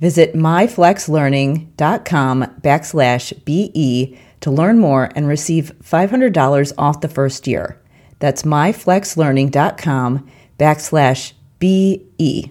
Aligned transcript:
Visit 0.00 0.34
myflexlearning.com 0.34 2.44
backslash 2.62 3.44
BE 3.44 4.18
to 4.40 4.50
learn 4.50 4.78
more 4.78 5.10
and 5.14 5.28
receive 5.28 5.72
$500 5.84 6.72
off 6.78 7.02
the 7.02 7.08
first 7.08 7.46
year. 7.46 7.78
That's 8.18 8.44
myflexlearning.com 8.44 10.30
backslash 10.58 11.32
BE. 11.58 12.50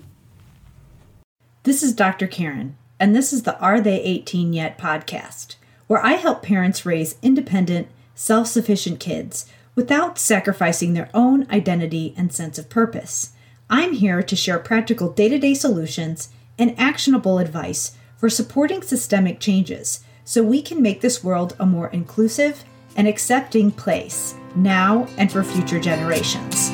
This 1.64 1.84
is 1.84 1.94
Dr. 1.94 2.28
Karen, 2.28 2.78
and 3.00 3.16
this 3.16 3.34
is 3.34 3.42
the 3.44 3.60
Are 3.60 3.82
They 3.82 4.00
18 4.02 4.54
Yet 4.54 4.78
podcast, 4.78 5.56
where 5.88 6.06
I 6.06 6.14
help 6.14 6.44
parents 6.44 6.86
raise 6.86 7.18
independent, 7.24 7.88
self 8.14 8.46
sufficient 8.48 9.00
kids 9.00 9.52
without 9.74 10.20
sacrificing 10.20 10.94
their 10.94 11.10
own 11.16 11.50
identity 11.50 12.14
and 12.16 12.32
sense 12.32 12.60
of 12.60 12.70
purpose. 12.70 13.32
I'm 13.70 13.94
here 13.94 14.22
to 14.22 14.36
share 14.36 14.60
practical 14.60 15.12
day 15.12 15.30
to 15.30 15.40
day 15.40 15.54
solutions 15.54 16.30
and 16.60 16.80
actionable 16.80 17.40
advice 17.40 17.96
for 18.18 18.30
supporting 18.30 18.82
systemic 18.82 19.40
changes 19.40 20.02
so 20.26 20.44
we 20.44 20.62
can 20.62 20.82
make 20.82 21.02
this 21.02 21.24
world 21.24 21.56
a 21.60 21.66
more 21.66 21.88
inclusive 21.88 22.64
and 22.96 23.08
accepting 23.08 23.72
place 23.72 24.36
now 24.56 25.08
and 25.18 25.32
for 25.32 25.44
future 25.44 25.80
generations. 25.80 26.70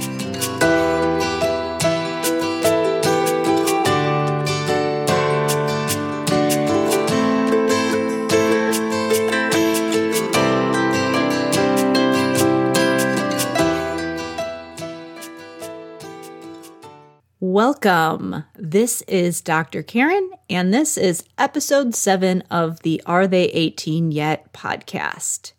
Welcome. 17.55 18.43
This 18.55 19.01
is 19.03 19.39
Dr. 19.39 19.81
Karen, 19.81 20.29
and 20.49 20.73
this 20.73 20.97
is 20.97 21.23
episode 21.37 21.95
seven 21.95 22.41
of 22.51 22.81
the 22.81 23.01
Are 23.05 23.27
They 23.27 23.45
18 23.45 24.11
Yet 24.11 24.51
podcast. 24.51 25.53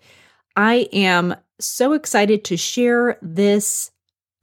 I 0.54 0.90
am 0.92 1.36
so 1.58 1.94
excited 1.94 2.44
to 2.44 2.58
share 2.58 3.16
this 3.22 3.92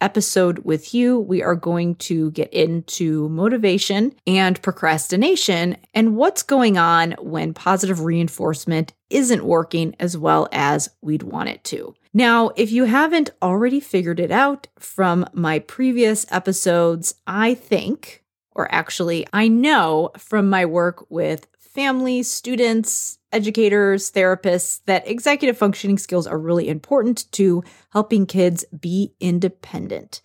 episode 0.04 0.60
with 0.60 0.94
you. 0.94 1.18
We 1.18 1.42
are 1.42 1.56
going 1.56 1.96
to 1.96 2.32
get 2.32 2.52
into 2.54 3.30
motivation 3.30 4.14
and 4.28 4.62
procrastination 4.62 5.78
and 5.94 6.18
what's 6.18 6.44
going 6.44 6.78
on 6.78 7.14
when 7.20 7.54
positive 7.54 8.02
reinforcement 8.02 8.94
isn't 9.10 9.46
working 9.46 9.96
as 10.00 10.18
well 10.18 10.50
as 10.52 10.90
we'd 11.02 11.24
want 11.24 11.50
it 11.50 11.64
to. 11.66 11.96
Now, 12.14 12.52
if 12.56 12.72
you 12.72 12.84
haven't 12.84 13.32
already 13.42 13.80
figured 13.80 14.20
it 14.20 14.32
out 14.32 14.68
from 14.78 15.26
my 15.34 15.60
previous 15.60 16.26
episodes, 16.30 17.16
I 17.26 17.54
think, 17.54 18.24
or 18.52 18.72
actually, 18.74 19.26
I 19.34 19.48
know 19.48 20.12
from 20.18 20.50
my 20.50 20.66
work 20.66 21.10
with 21.10 21.48
families, 21.74 22.30
students, 22.30 23.18
educators, 23.32 24.12
therapists 24.12 24.82
that 24.86 25.08
executive 25.08 25.58
functioning 25.58 25.98
skills 25.98 26.28
are 26.28 26.38
really 26.38 26.70
important 26.70 27.32
to 27.32 27.64
helping 27.90 28.26
kids 28.26 28.64
be 28.80 29.14
independent. 29.20 30.22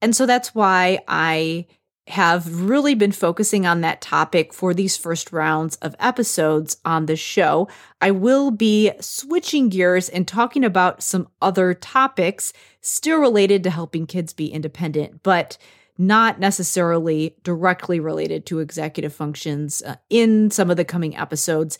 And 0.00 0.14
so 0.14 0.26
that's 0.26 0.54
why 0.54 1.00
I 1.08 1.66
have 2.08 2.62
really 2.62 2.94
been 2.94 3.12
focusing 3.12 3.64
on 3.64 3.80
that 3.80 4.00
topic 4.00 4.52
for 4.52 4.74
these 4.74 4.96
first 4.96 5.32
rounds 5.32 5.76
of 5.76 5.94
episodes 6.00 6.76
on 6.84 7.06
the 7.06 7.16
show. 7.16 7.68
I 8.00 8.10
will 8.10 8.50
be 8.50 8.90
switching 9.00 9.68
gears 9.68 10.08
and 10.08 10.26
talking 10.26 10.64
about 10.64 11.02
some 11.02 11.28
other 11.40 11.74
topics 11.74 12.52
still 12.80 13.20
related 13.20 13.62
to 13.62 13.70
helping 13.70 14.06
kids 14.06 14.32
be 14.32 14.48
independent, 14.48 15.22
but 15.22 15.56
not 15.98 16.40
necessarily 16.40 17.36
directly 17.42 18.00
related 18.00 18.46
to 18.46 18.60
executive 18.60 19.12
functions 19.12 19.82
uh, 19.82 19.96
in 20.10 20.50
some 20.50 20.70
of 20.70 20.76
the 20.76 20.84
coming 20.84 21.16
episodes. 21.16 21.78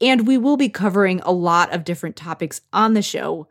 And 0.00 0.26
we 0.26 0.38
will 0.38 0.56
be 0.56 0.68
covering 0.68 1.20
a 1.20 1.32
lot 1.32 1.72
of 1.72 1.84
different 1.84 2.16
topics 2.16 2.60
on 2.72 2.94
the 2.94 3.02
show. 3.02 3.48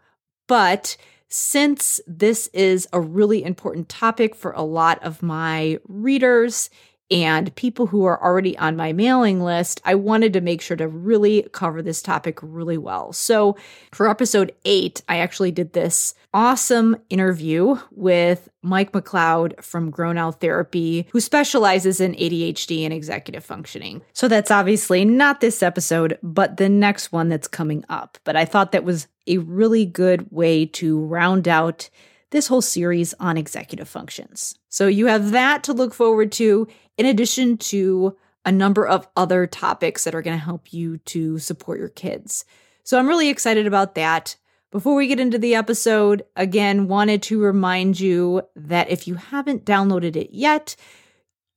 But 0.48 0.98
since 1.30 2.00
this 2.06 2.48
is 2.54 2.88
a 2.94 3.02
really 3.02 3.44
important 3.44 3.90
topic 3.90 4.36
for 4.36 4.52
a 4.52 4.62
lot 4.62 5.04
of 5.04 5.24
my 5.24 5.80
readers 5.88 6.70
and 7.12 7.54
people 7.56 7.88
who 7.88 8.06
are 8.06 8.22
already 8.24 8.58
on 8.58 8.76
my 8.76 8.94
mailing 8.94 9.42
list, 9.42 9.82
I 9.86 9.96
wanted 9.96 10.34
to 10.34 10.42
make 10.42 10.62
sure 10.62 10.78
to 10.78 10.88
really 10.88 11.48
cover 11.52 11.82
this 11.82 12.02
topic 12.02 12.40
really 12.42 12.78
well. 12.78 13.14
So, 13.14 13.58
for 13.92 14.10
episode 14.10 14.54
eight, 14.66 15.02
I 15.10 15.18
actually 15.18 15.52
did 15.52 15.74
this 15.74 16.16
awesome 16.34 16.98
interview 17.10 17.78
with 17.92 18.50
Mike 18.62 18.94
McLeod 18.94 19.62
from 19.62 19.92
Grow 19.92 20.12
Now 20.12 20.32
Therapy, 20.32 21.08
who 21.12 21.20
specializes 21.20 22.00
in 22.00 22.16
ADHD 22.16 22.84
and 22.84 22.94
executive 22.94 23.44
functioning. 23.44 24.02
So, 24.14 24.28
that's 24.28 24.52
obviously 24.52 25.06
not 25.06 25.42
this 25.42 25.62
episode, 25.62 26.18
but 26.24 26.58
the 26.58 26.70
next 26.70 27.12
one 27.12 27.30
that's 27.30 27.48
coming 27.48 27.84
up. 27.90 28.18
But 28.24 28.36
I 28.36 28.46
thought 28.46 28.72
that 28.72 28.84
was 28.84 29.08
a 29.28 29.38
really 29.38 29.86
good 29.86 30.32
way 30.32 30.66
to 30.66 31.00
round 31.00 31.48
out 31.48 31.90
this 32.34 32.48
whole 32.48 32.62
series 32.62 33.14
on 33.20 33.38
executive 33.38 33.88
functions. 33.88 34.56
So 34.68 34.88
you 34.88 35.06
have 35.06 35.32
that 35.32 35.64
to 35.66 35.74
look 35.74 35.94
forward 35.94 36.32
to, 36.34 36.68
in 36.98 37.06
addition 37.06 37.58
to 37.58 38.18
a 38.46 38.52
number 38.52 38.86
of 38.86 39.08
other 39.16 39.48
topics 39.48 40.04
that 40.04 40.14
are 40.14 40.22
going 40.22 40.38
to 40.38 40.44
help 40.44 40.74
you 40.74 40.98
to 40.98 41.40
support 41.40 41.80
your 41.80 41.90
kids. 41.90 42.46
So 42.84 43.00
I'm 43.00 43.08
really 43.08 43.30
excited 43.30 43.68
about 43.68 43.96
that. 43.96 44.36
Before 44.72 44.96
we 44.96 45.08
get 45.08 45.20
into 45.20 45.38
the 45.38 45.56
episode, 45.56 46.24
again, 46.36 46.88
wanted 46.88 47.22
to 47.24 47.42
remind 47.42 48.00
you 48.00 48.42
that 48.56 48.90
if 48.90 49.08
you 49.08 49.16
haven't 49.16 49.66
downloaded 49.66 50.16
it 50.16 50.32
yet, 50.32 50.76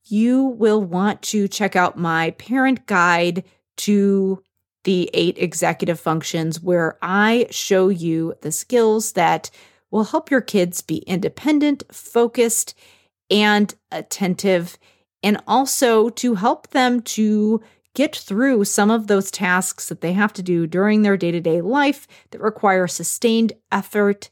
you 0.05 0.45
will 0.45 0.81
want 0.81 1.21
to 1.23 1.47
check 1.47 1.75
out 1.75 1.97
my 1.97 2.31
parent 2.31 2.85
guide 2.85 3.43
to 3.77 4.41
the 4.83 5.09
eight 5.13 5.37
executive 5.37 5.99
functions, 5.99 6.61
where 6.61 6.97
I 7.01 7.47
show 7.49 7.89
you 7.89 8.35
the 8.41 8.51
skills 8.53 9.13
that 9.13 9.49
will 9.91 10.05
help 10.05 10.31
your 10.31 10.39
kids 10.39 10.81
be 10.81 10.99
independent, 10.99 11.83
focused, 11.91 12.73
and 13.29 13.73
attentive, 13.91 14.77
and 15.27 15.43
also 15.45 16.07
to 16.07 16.35
help 16.35 16.69
them 16.69 17.01
to 17.01 17.61
get 17.93 18.15
through 18.15 18.63
some 18.63 18.89
of 18.89 19.07
those 19.07 19.29
tasks 19.29 19.89
that 19.89 19.99
they 19.99 20.13
have 20.13 20.31
to 20.31 20.41
do 20.41 20.65
during 20.65 21.01
their 21.01 21.17
day 21.17 21.31
to 21.31 21.41
day 21.41 21.59
life 21.59 22.07
that 22.31 22.39
require 22.39 22.87
sustained 22.87 23.51
effort, 23.69 24.29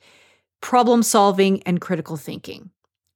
problem 0.62 1.04
solving, 1.04 1.62
and 1.64 1.82
critical 1.82 2.16
thinking. 2.16 2.70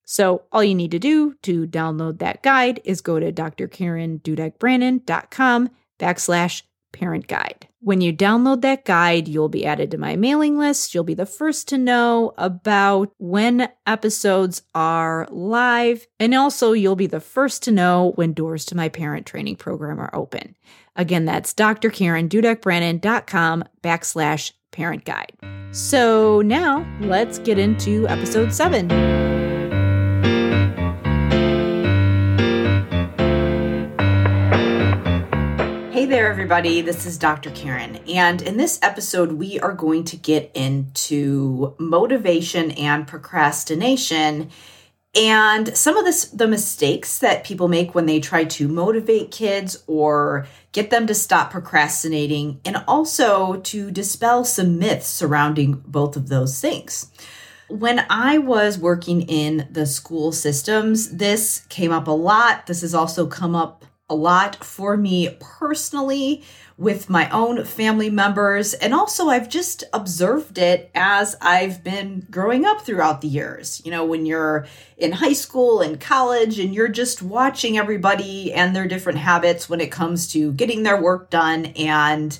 So, 0.04 0.42
all 0.52 0.62
you 0.62 0.76
need 0.76 0.92
to 0.92 1.00
do 1.00 1.36
to 1.44 1.66
download 1.68 2.20
that 2.20 2.44
guide 2.44 2.82
is 2.84 3.00
go 3.00 3.18
to 3.18 3.32
drkarendudekbrannon.com 3.32 5.70
backslash 6.00 6.64
parent 6.92 7.28
guide. 7.28 7.70
When 7.82 8.02
you 8.02 8.12
download 8.12 8.60
that 8.62 8.84
guide, 8.84 9.30
you'll 9.30 9.48
be 9.48 9.66
added 9.66 9.92
to 9.92 9.98
my 9.98 10.18
mailing 10.18 10.58
list. 10.58 10.94
You'll 10.94 11.06
be 11.06 11.14
the 11.14 11.26
first 11.26 11.70
to 11.70 11.78
know 11.78 12.34
about 12.38 13.14
when 13.18 13.70
episodes 13.88 14.64
are 14.76 15.26
live. 15.32 16.06
And 16.20 16.34
also, 16.34 16.74
you'll 16.74 16.98
be 16.98 17.08
the 17.08 17.22
first 17.22 17.64
to 17.64 17.72
know 17.72 18.12
when 18.16 18.34
doors 18.34 18.66
to 18.66 18.76
my 18.76 18.90
parent 18.90 19.26
training 19.26 19.56
program 19.56 19.98
are 20.00 20.14
open. 20.14 20.58
Again, 20.96 21.24
that's 21.24 21.54
drkarendudekbrannon.com 21.54 23.64
backslash 23.82 24.52
parent 24.72 25.06
guide. 25.06 25.32
So 25.72 26.42
now 26.42 26.86
let's 27.00 27.40
get 27.40 27.58
into 27.58 28.06
episode 28.08 28.54
seven. 28.54 29.29
Hey 36.00 36.06
there, 36.06 36.32
everybody. 36.32 36.80
This 36.80 37.06
is 37.06 37.18
Dr. 37.18 37.52
Karen. 37.52 37.98
And 38.08 38.42
in 38.42 38.56
this 38.56 38.80
episode, 38.82 39.34
we 39.34 39.60
are 39.60 39.74
going 39.74 40.06
to 40.06 40.16
get 40.16 40.50
into 40.56 41.76
motivation 41.78 42.72
and 42.72 43.06
procrastination 43.06 44.50
and 45.14 45.76
some 45.78 45.98
of 45.98 46.06
this, 46.06 46.30
the 46.30 46.48
mistakes 46.48 47.20
that 47.20 47.44
people 47.44 47.68
make 47.68 47.94
when 47.96 48.06
they 48.06 48.22
try 48.22 48.46
to 48.46 48.70
motivate 48.70 49.32
kids 49.32 49.84
or 49.88 50.48
get 50.72 50.90
them 50.90 51.06
to 51.08 51.14
stop 51.14 51.52
procrastinating, 51.52 52.62
and 52.64 52.82
also 52.88 53.58
to 53.58 53.92
dispel 53.92 54.46
some 54.46 54.80
myths 54.80 55.08
surrounding 55.08 55.84
both 55.86 56.16
of 56.16 56.30
those 56.30 56.62
things. 56.62 57.12
When 57.68 58.06
I 58.10 58.38
was 58.38 58.78
working 58.78 59.24
in 59.24 59.68
the 59.70 59.86
school 59.86 60.32
systems, 60.32 61.18
this 61.18 61.66
came 61.68 61.92
up 61.92 62.08
a 62.08 62.12
lot. 62.12 62.68
This 62.68 62.84
has 62.84 62.96
also 62.96 63.28
come 63.28 63.54
up 63.54 63.84
a 64.10 64.16
lot 64.16 64.64
for 64.64 64.98
me 64.98 65.38
personally 65.40 66.44
with 66.78 67.10
my 67.10 67.30
own 67.30 67.66
family 67.66 68.10
members. 68.10 68.74
And 68.74 68.94
also, 68.94 69.28
I've 69.28 69.50
just 69.50 69.84
observed 69.92 70.58
it 70.58 70.90
as 70.96 71.36
I've 71.42 71.84
been 71.84 72.26
growing 72.32 72.66
up 72.66 72.82
throughout 72.82 73.20
the 73.22 73.28
years. 73.28 73.82
You 73.84 73.92
know, 73.92 74.06
when 74.06 74.26
you're 74.26 74.66
in 74.98 75.12
high 75.12 75.34
school 75.34 75.82
and 75.82 76.00
college 76.00 76.58
and 76.58 76.74
you're 76.74 76.88
just 76.88 77.22
watching 77.22 77.78
everybody 77.78 78.54
and 78.54 78.76
their 78.76 78.88
different 78.88 79.20
habits 79.20 79.70
when 79.70 79.82
it 79.82 79.92
comes 79.92 80.32
to 80.32 80.54
getting 80.54 80.84
their 80.84 81.00
work 81.00 81.30
done 81.30 81.68
and 81.78 82.40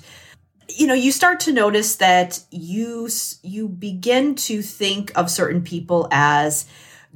you 0.68 0.86
know 0.86 0.94
you 0.94 1.10
start 1.10 1.40
to 1.40 1.52
notice 1.52 1.96
that 1.96 2.40
you 2.50 3.08
you 3.42 3.68
begin 3.68 4.34
to 4.36 4.62
think 4.62 5.10
of 5.16 5.28
certain 5.28 5.62
people 5.62 6.06
as 6.12 6.66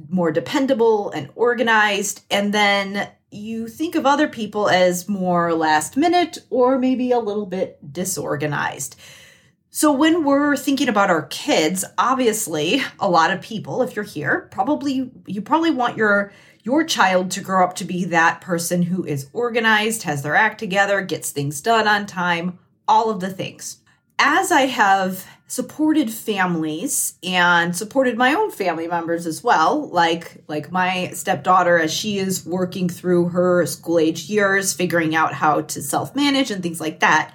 more 0.09 0.31
dependable 0.31 1.09
and 1.11 1.29
organized 1.35 2.23
and 2.29 2.53
then 2.53 3.09
you 3.31 3.67
think 3.67 3.95
of 3.95 4.05
other 4.05 4.27
people 4.27 4.69
as 4.69 5.09
more 5.09 5.53
last 5.53 5.97
minute 5.97 6.39
or 6.49 6.79
maybe 6.79 7.11
a 7.11 7.19
little 7.19 7.45
bit 7.45 7.79
disorganized. 7.91 8.95
So, 9.69 9.91
when 9.91 10.23
we're 10.23 10.55
thinking 10.55 10.87
about 10.87 11.09
our 11.09 11.23
kids, 11.23 11.83
obviously, 11.97 12.81
a 12.97 13.09
lot 13.09 13.31
of 13.31 13.41
people, 13.41 13.81
if 13.81 13.93
you're 13.93 14.05
here, 14.05 14.47
probably 14.51 15.11
you 15.25 15.41
probably 15.41 15.71
want 15.71 15.97
your 15.97 16.31
your 16.63 16.83
child 16.83 17.29
to 17.31 17.41
grow 17.41 17.63
up 17.63 17.75
to 17.75 17.85
be 17.85 18.05
that 18.05 18.41
person 18.41 18.83
who 18.83 19.03
is 19.03 19.29
organized, 19.33 20.03
has 20.03 20.23
their 20.23 20.35
act 20.35 20.59
together, 20.59 21.01
gets 21.01 21.29
things 21.29 21.61
done 21.61 21.87
on 21.87 22.05
time, 22.05 22.57
all 22.87 23.09
of 23.09 23.19
the 23.19 23.29
things. 23.29 23.79
As 24.17 24.51
I 24.51 24.61
have 24.67 25.25
supported 25.47 26.11
families 26.11 27.13
and 27.23 27.75
supported 27.75 28.17
my 28.17 28.33
own 28.33 28.49
family 28.49 28.87
members 28.87 29.27
as 29.27 29.43
well 29.43 29.87
like 29.89 30.43
like 30.47 30.71
my 30.71 31.07
stepdaughter 31.13 31.77
as 31.77 31.93
she 31.93 32.17
is 32.17 32.43
working 32.47 32.89
through 32.89 33.29
her 33.29 33.63
school 33.67 33.99
age 33.99 34.27
years 34.27 34.73
figuring 34.73 35.15
out 35.15 35.33
how 35.33 35.61
to 35.61 35.79
self 35.83 36.15
manage 36.15 36.49
and 36.49 36.63
things 36.63 36.81
like 36.81 36.99
that 36.99 37.31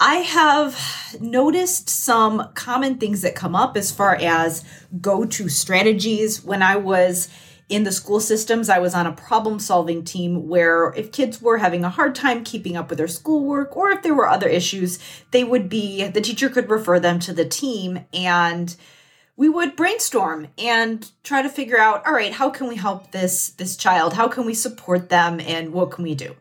i 0.00 0.16
have 0.16 0.76
noticed 1.20 1.88
some 1.88 2.50
common 2.54 2.98
things 2.98 3.22
that 3.22 3.36
come 3.36 3.54
up 3.54 3.76
as 3.76 3.92
far 3.92 4.16
as 4.16 4.64
go 5.00 5.24
to 5.24 5.48
strategies. 5.48 6.42
When 6.42 6.60
i 6.60 6.74
was 6.74 7.28
in 7.72 7.84
the 7.84 7.92
school 7.92 8.20
systems, 8.20 8.68
I 8.68 8.78
was 8.78 8.94
on 8.94 9.06
a 9.06 9.12
problem 9.12 9.58
solving 9.58 10.04
team 10.04 10.46
where 10.46 10.92
if 10.94 11.10
kids 11.10 11.40
were 11.40 11.56
having 11.56 11.84
a 11.84 11.90
hard 11.90 12.14
time 12.14 12.44
keeping 12.44 12.76
up 12.76 12.90
with 12.90 12.98
their 12.98 13.08
schoolwork 13.08 13.74
or 13.74 13.90
if 13.90 14.02
there 14.02 14.14
were 14.14 14.28
other 14.28 14.48
issues, 14.48 14.98
they 15.30 15.42
would 15.42 15.70
be, 15.70 16.06
the 16.06 16.20
teacher 16.20 16.50
could 16.50 16.68
refer 16.68 17.00
them 17.00 17.18
to 17.20 17.32
the 17.32 17.46
team 17.46 18.04
and 18.12 18.76
we 19.36 19.48
would 19.48 19.74
brainstorm 19.74 20.48
and 20.58 21.10
try 21.24 21.40
to 21.40 21.48
figure 21.48 21.78
out 21.78 22.06
all 22.06 22.12
right 22.12 22.34
how 22.34 22.50
can 22.50 22.68
we 22.68 22.76
help 22.76 23.10
this 23.12 23.48
this 23.52 23.78
child 23.78 24.12
how 24.12 24.28
can 24.28 24.44
we 24.44 24.52
support 24.52 25.08
them 25.08 25.40
and 25.40 25.72
what 25.72 25.90
can 25.90 26.04
we 26.04 26.14
do 26.14 26.36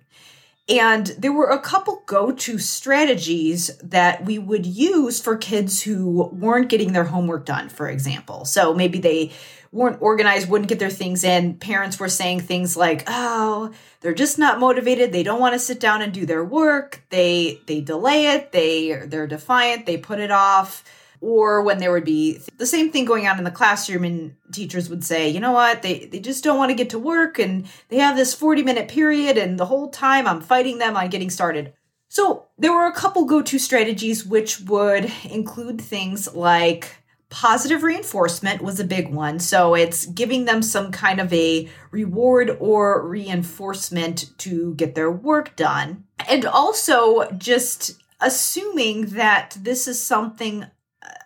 and 0.69 1.07
there 1.17 1.33
were 1.33 1.49
a 1.49 1.59
couple 1.59 2.03
go 2.05 2.31
to 2.31 2.57
strategies 2.57 3.75
that 3.83 4.23
we 4.23 4.39
would 4.39 4.65
use 4.65 5.19
for 5.19 5.35
kids 5.35 5.81
who 5.81 6.29
weren't 6.31 6.69
getting 6.69 6.93
their 6.93 7.03
homework 7.03 7.45
done, 7.45 7.67
for 7.67 7.89
example. 7.89 8.45
So 8.45 8.73
maybe 8.73 8.99
they 8.99 9.31
weren't 9.71 10.01
organized, 10.01 10.49
wouldn't 10.49 10.69
get 10.69 10.79
their 10.79 10.89
things 10.89 11.23
in. 11.23 11.55
Parents 11.55 11.99
were 11.99 12.09
saying 12.09 12.41
things 12.41 12.75
like, 12.75 13.03
"Oh, 13.07 13.71
they're 14.01 14.13
just 14.13 14.37
not 14.37 14.59
motivated. 14.59 15.11
They 15.11 15.23
don't 15.23 15.39
want 15.39 15.53
to 15.53 15.59
sit 15.59 15.79
down 15.79 16.01
and 16.01 16.13
do 16.13 16.25
their 16.25 16.43
work. 16.43 17.03
They 17.09 17.61
they 17.67 17.81
delay 17.81 18.27
it. 18.27 18.51
They 18.51 19.03
they're 19.05 19.27
defiant. 19.27 19.85
They 19.85 19.97
put 19.97 20.19
it 20.19 20.31
off." 20.31 20.83
Or 21.21 21.61
when 21.61 21.77
there 21.77 21.91
would 21.91 22.03
be 22.03 22.39
the 22.57 22.65
same 22.65 22.91
thing 22.91 23.05
going 23.05 23.27
on 23.27 23.37
in 23.37 23.43
the 23.43 23.51
classroom 23.51 24.03
and 24.03 24.35
teachers 24.51 24.89
would 24.89 25.03
say, 25.03 25.29
"You 25.29 25.39
know 25.39 25.51
what? 25.51 25.83
They 25.83 26.05
they 26.11 26.19
just 26.19 26.43
don't 26.43 26.57
want 26.57 26.69
to 26.71 26.75
get 26.75 26.89
to 26.91 26.99
work 26.99 27.39
and 27.39 27.67
they 27.89 27.97
have 27.97 28.15
this 28.17 28.35
40-minute 28.35 28.87
period 28.87 29.37
and 29.37 29.59
the 29.59 29.67
whole 29.67 29.89
time 29.89 30.27
I'm 30.27 30.41
fighting 30.41 30.79
them 30.79 30.97
on 30.97 31.09
getting 31.09 31.29
started." 31.29 31.73
So, 32.09 32.47
there 32.57 32.73
were 32.73 32.87
a 32.87 32.91
couple 32.91 33.23
go-to 33.23 33.57
strategies 33.57 34.25
which 34.25 34.59
would 34.61 35.09
include 35.23 35.79
things 35.79 36.33
like 36.35 37.00
Positive 37.31 37.81
reinforcement 37.81 38.61
was 38.61 38.79
a 38.79 38.83
big 38.83 39.11
one. 39.11 39.39
So 39.39 39.73
it's 39.73 40.05
giving 40.05 40.45
them 40.45 40.61
some 40.61 40.91
kind 40.91 41.19
of 41.19 41.33
a 41.33 41.67
reward 41.89 42.55
or 42.59 43.07
reinforcement 43.07 44.37
to 44.39 44.75
get 44.75 44.93
their 44.93 45.09
work 45.09 45.55
done. 45.55 46.03
And 46.29 46.45
also 46.45 47.31
just 47.31 47.99
assuming 48.19 49.07
that 49.07 49.57
this 49.59 49.87
is 49.87 49.99
something 49.99 50.63
uh, 50.63 50.67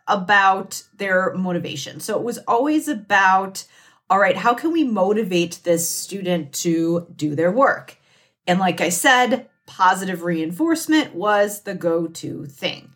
about 0.07 0.83
their 0.95 1.33
motivation. 1.33 1.99
So 1.99 2.15
it 2.15 2.23
was 2.23 2.37
always 2.47 2.87
about 2.87 3.65
all 4.09 4.19
right, 4.19 4.37
how 4.37 4.53
can 4.53 4.71
we 4.71 4.83
motivate 4.83 5.61
this 5.63 5.89
student 5.89 6.53
to 6.53 7.07
do 7.15 7.35
their 7.35 7.51
work? 7.51 7.97
And 8.45 8.59
like 8.59 8.79
I 8.79 8.89
said, 8.89 9.49
positive 9.65 10.23
reinforcement 10.23 11.15
was 11.15 11.61
the 11.61 11.73
go 11.73 12.07
to 12.07 12.45
thing. 12.45 12.93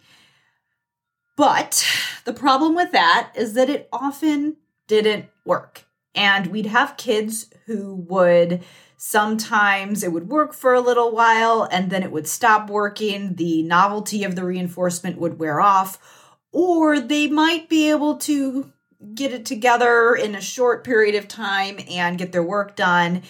But 1.40 1.88
the 2.26 2.34
problem 2.34 2.76
with 2.76 2.92
that 2.92 3.32
is 3.34 3.54
that 3.54 3.70
it 3.70 3.88
often 3.94 4.58
didn't 4.88 5.28
work. 5.46 5.86
And 6.14 6.48
we'd 6.48 6.66
have 6.66 6.98
kids 6.98 7.50
who 7.66 7.96
would 8.10 8.62
sometimes 8.98 10.04
it 10.04 10.12
would 10.12 10.28
work 10.28 10.54
for 10.54 10.74
a 10.74 10.82
little 10.82 11.12
while 11.14 11.66
and 11.72 11.92
then 11.92 12.04
it 12.04 12.12
would 12.12 12.28
stop 12.28 12.70
working. 12.70 13.36
The 13.36 13.64
novelty 13.64 14.26
of 14.26 14.36
the 14.36 14.44
reinforcement 14.44 15.18
would 15.18 15.40
wear 15.40 15.62
off, 15.62 15.98
or 16.52 17.00
they 17.00 17.28
might 17.28 17.70
be 17.70 17.90
able 17.90 18.18
to 18.18 18.74
get 19.16 19.32
it 19.32 19.46
together 19.46 20.16
in 20.16 20.36
a 20.36 20.42
short 20.42 20.84
period 20.84 21.16
of 21.16 21.30
time 21.30 21.80
and 21.90 22.18
get 22.18 22.34
their 22.34 22.44
work 22.44 22.76
done. 22.76 23.22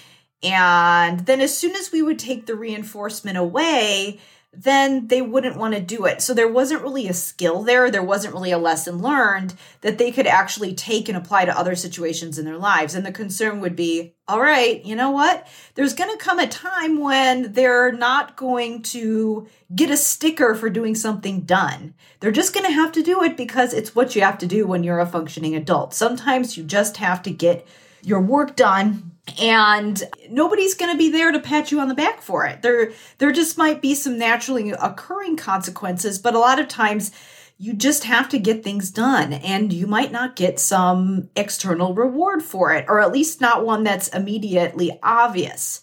And 0.42 1.28
then, 1.28 1.42
as 1.42 1.56
soon 1.56 1.75
as 1.75 1.92
we 1.92 2.01
would 2.01 2.18
take 2.18 2.48
the 2.48 2.56
reinforcement 2.56 3.38
away, 3.38 4.20
then 4.51 5.08
they 5.08 5.22
wouldn't 5.22 5.58
want 5.58 5.75
to 5.75 5.79
do 5.79 6.06
it. 6.06 6.22
So 6.22 6.34
there 6.34 6.48
wasn't 6.48 6.82
really 6.82 7.08
a 7.08 7.13
skill 7.13 7.62
there. 7.62 7.91
There 7.91 8.03
wasn't 8.03 8.34
really 8.34 8.51
a 8.51 8.58
lesson 8.58 9.00
learned 9.00 9.53
that 9.82 10.00
they 10.00 10.12
could 10.12 10.25
actually 10.25 10.74
take 10.74 11.08
and 11.08 11.18
apply 11.18 11.46
to 11.46 11.58
other 11.58 11.75
situations 11.75 12.39
in 12.39 12.46
their 12.46 12.58
lives. 12.58 12.96
And 12.96 13.06
the 13.06 13.12
concern 13.12 13.62
would 13.62 13.75
be 13.75 14.15
all 14.27 14.41
right, 14.41 14.84
you 14.84 14.96
know 14.96 15.12
what? 15.12 15.48
There's 15.75 15.94
going 15.94 16.12
to 16.12 16.24
come 16.24 16.39
a 16.39 16.48
time 16.48 17.00
when 17.00 17.53
they're 17.53 17.91
not 17.91 18.38
going 18.38 18.82
to 18.84 19.48
get 19.75 19.91
a 19.91 19.98
sticker 19.98 20.56
for 20.56 20.70
doing 20.70 20.96
something 20.96 21.41
done. 21.41 21.94
They're 22.20 22.32
just 22.32 22.53
going 22.53 22.65
to 22.65 22.72
have 22.72 22.91
to 22.94 23.03
do 23.03 23.24
it 23.24 23.38
because 23.38 23.74
it's 23.74 23.96
what 23.96 24.15
you 24.15 24.22
have 24.22 24.38
to 24.39 24.48
do 24.48 24.68
when 24.68 24.84
you're 24.84 25.00
a 25.00 25.08
functioning 25.08 25.56
adult. 25.56 25.94
Sometimes 25.94 26.58
you 26.58 26.63
just 26.63 26.98
have 26.98 27.22
to 27.24 27.32
get 27.32 27.68
your 28.01 28.22
work 28.22 28.56
done 28.56 29.12
and 29.41 30.01
nobody's 30.29 30.75
going 30.75 30.91
to 30.91 30.98
be 30.98 31.09
there 31.09 31.31
to 31.31 31.39
pat 31.39 31.71
you 31.71 31.79
on 31.79 31.88
the 31.88 31.95
back 31.95 32.21
for 32.21 32.45
it. 32.45 32.62
There 32.62 32.91
there 33.17 33.31
just 33.31 33.57
might 33.57 33.81
be 33.81 33.95
some 33.95 34.17
naturally 34.17 34.71
occurring 34.71 35.38
consequences, 35.38 36.19
but 36.19 36.36
a 36.36 36.39
lot 36.39 36.59
of 36.59 36.67
times 36.67 37.12
you 37.57 37.74
just 37.74 38.05
have 38.05 38.29
to 38.29 38.39
get 38.39 38.63
things 38.63 38.89
done 38.89 39.33
and 39.33 39.74
you 39.74 39.86
might 39.86 40.13
not 40.13 40.38
get 40.38 40.59
some 40.59 41.29
external 41.36 41.93
reward 41.93 42.41
for 42.41 42.74
it 42.74 42.86
or 42.88 43.01
at 43.01 43.12
least 43.12 43.41
not 43.41 43.65
one 43.65 43.83
that's 43.83 44.07
immediately 44.07 44.98
obvious. 45.03 45.81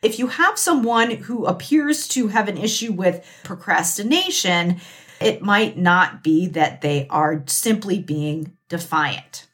If 0.00 0.18
you 0.18 0.28
have 0.28 0.58
someone 0.58 1.10
who 1.10 1.44
appears 1.44 2.08
to 2.08 2.28
have 2.28 2.48
an 2.48 2.56
issue 2.56 2.92
with 2.92 3.26
procrastination, 3.44 4.80
it 5.20 5.42
might 5.42 5.76
not 5.76 6.22
be 6.22 6.46
that 6.48 6.80
they 6.80 7.06
are 7.10 7.42
simply 7.46 7.98
being 7.98 8.56
defiant. 8.70 9.46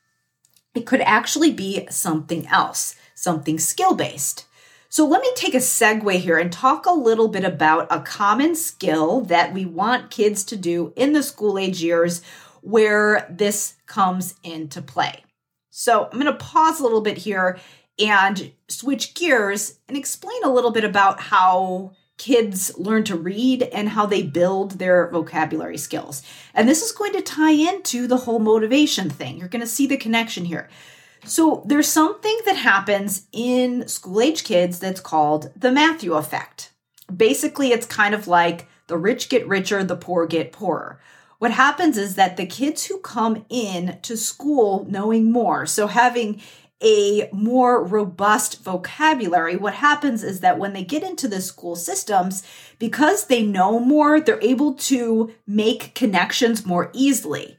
It 0.75 0.87
could 0.87 1.01
actually 1.01 1.53
be 1.53 1.87
something 1.91 2.47
else 2.49 2.95
something 3.25 3.59
skill 3.59 3.95
based. 3.95 4.47
So 4.89 5.05
let 5.05 5.23
me 5.23 5.31
take 5.35 5.55
a 5.55 5.59
segue 5.59 6.13
here 6.21 6.39
and 6.39 6.53
talk 6.53 6.87
a 6.87 6.93
little 6.93 7.27
bit 7.27 7.43
about 7.43 7.89
a 7.91 8.01
common 8.01 8.55
skill 8.55 9.23
that 9.23 9.53
we 9.53 9.65
want 9.65 10.13
kids 10.13 10.45
to 10.45 10.57
do 10.57 10.93
in 10.95 11.15
the 11.15 11.23
school 11.25 11.59
age 11.59 11.83
years 11.83 12.23
where 12.61 13.27
this 13.29 13.75
comes 13.87 14.37
into 14.45 14.81
play. 14.81 15.25
So 15.71 16.05
I'm 16.05 16.21
going 16.21 16.27
to 16.27 16.35
pause 16.35 16.79
a 16.79 16.85
little 16.85 17.01
bit 17.01 17.19
here 17.19 17.59
and 17.99 18.53
switch 18.69 19.15
gears 19.15 19.81
and 19.89 19.97
explain 19.97 20.45
a 20.45 20.53
little 20.53 20.71
bit 20.71 20.85
about 20.85 21.19
how 21.19 21.93
kids 22.17 22.73
learn 22.79 23.03
to 23.05 23.17
read 23.17 23.65
and 23.65 23.89
how 23.89 24.07
they 24.07 24.23
build 24.23 24.79
their 24.79 25.09
vocabulary 25.11 25.79
skills. 25.79 26.23
And 26.55 26.69
this 26.69 26.83
is 26.83 26.93
going 26.93 27.13
to 27.15 27.21
tie 27.21 27.51
into 27.51 28.07
the 28.07 28.19
whole 28.19 28.39
motivation 28.39 29.11
thing. 29.11 29.39
You're 29.39 29.49
going 29.49 29.61
to 29.61 29.67
see 29.67 29.89
the 29.89 29.97
connection 29.97 30.45
here. 30.45 30.69
So 31.27 31.63
there's 31.67 31.89
something 31.89 32.39
that 32.45 32.57
happens 32.57 33.27
in 33.33 33.89
school 33.89 34.21
age 34.21 34.45
kids 34.45 34.79
that's 34.79 35.01
called 35.01 35.51
the 35.57 35.73
Matthew 35.73 36.15
effect. 36.15 36.71
Basically, 37.15 37.73
it's 37.73 37.87
kind 37.87 38.15
of 38.15 38.29
like 38.29 38.69
the 38.87 38.99
rich 38.99 39.29
get 39.29 39.47
richer, 39.49 39.83
the 39.83 39.97
poor 39.97 40.27
get 40.27 40.53
poorer. 40.53 41.01
What 41.39 41.51
happens 41.51 41.99
is 41.99 42.15
that 42.15 42.37
the 42.37 42.47
kids 42.47 42.87
who 42.87 42.99
come 42.99 43.45
in 43.49 43.99
to 44.03 44.17
school 44.17 44.87
knowing 44.89 45.31
more, 45.31 45.67
so 45.67 45.87
having 45.87 46.41
a 46.83 47.29
more 47.33 47.83
robust 47.83 48.63
vocabulary, 48.63 49.57
what 49.57 49.75
happens 49.75 50.23
is 50.23 50.41
that 50.41 50.59
when 50.59 50.75
they 50.75 50.85
get 50.85 51.03
into 51.03 51.27
the 51.27 51.41
school 51.41 51.77
systems, 51.77 52.43
because 52.79 53.27
they 53.27 53.43
know 53.43 53.79
more, 53.79 54.21
they're 54.21 54.43
able 54.43 54.75
to 54.75 55.33
make 55.47 55.95
connections 55.95 56.67
more 56.67 56.91
easily 56.93 57.59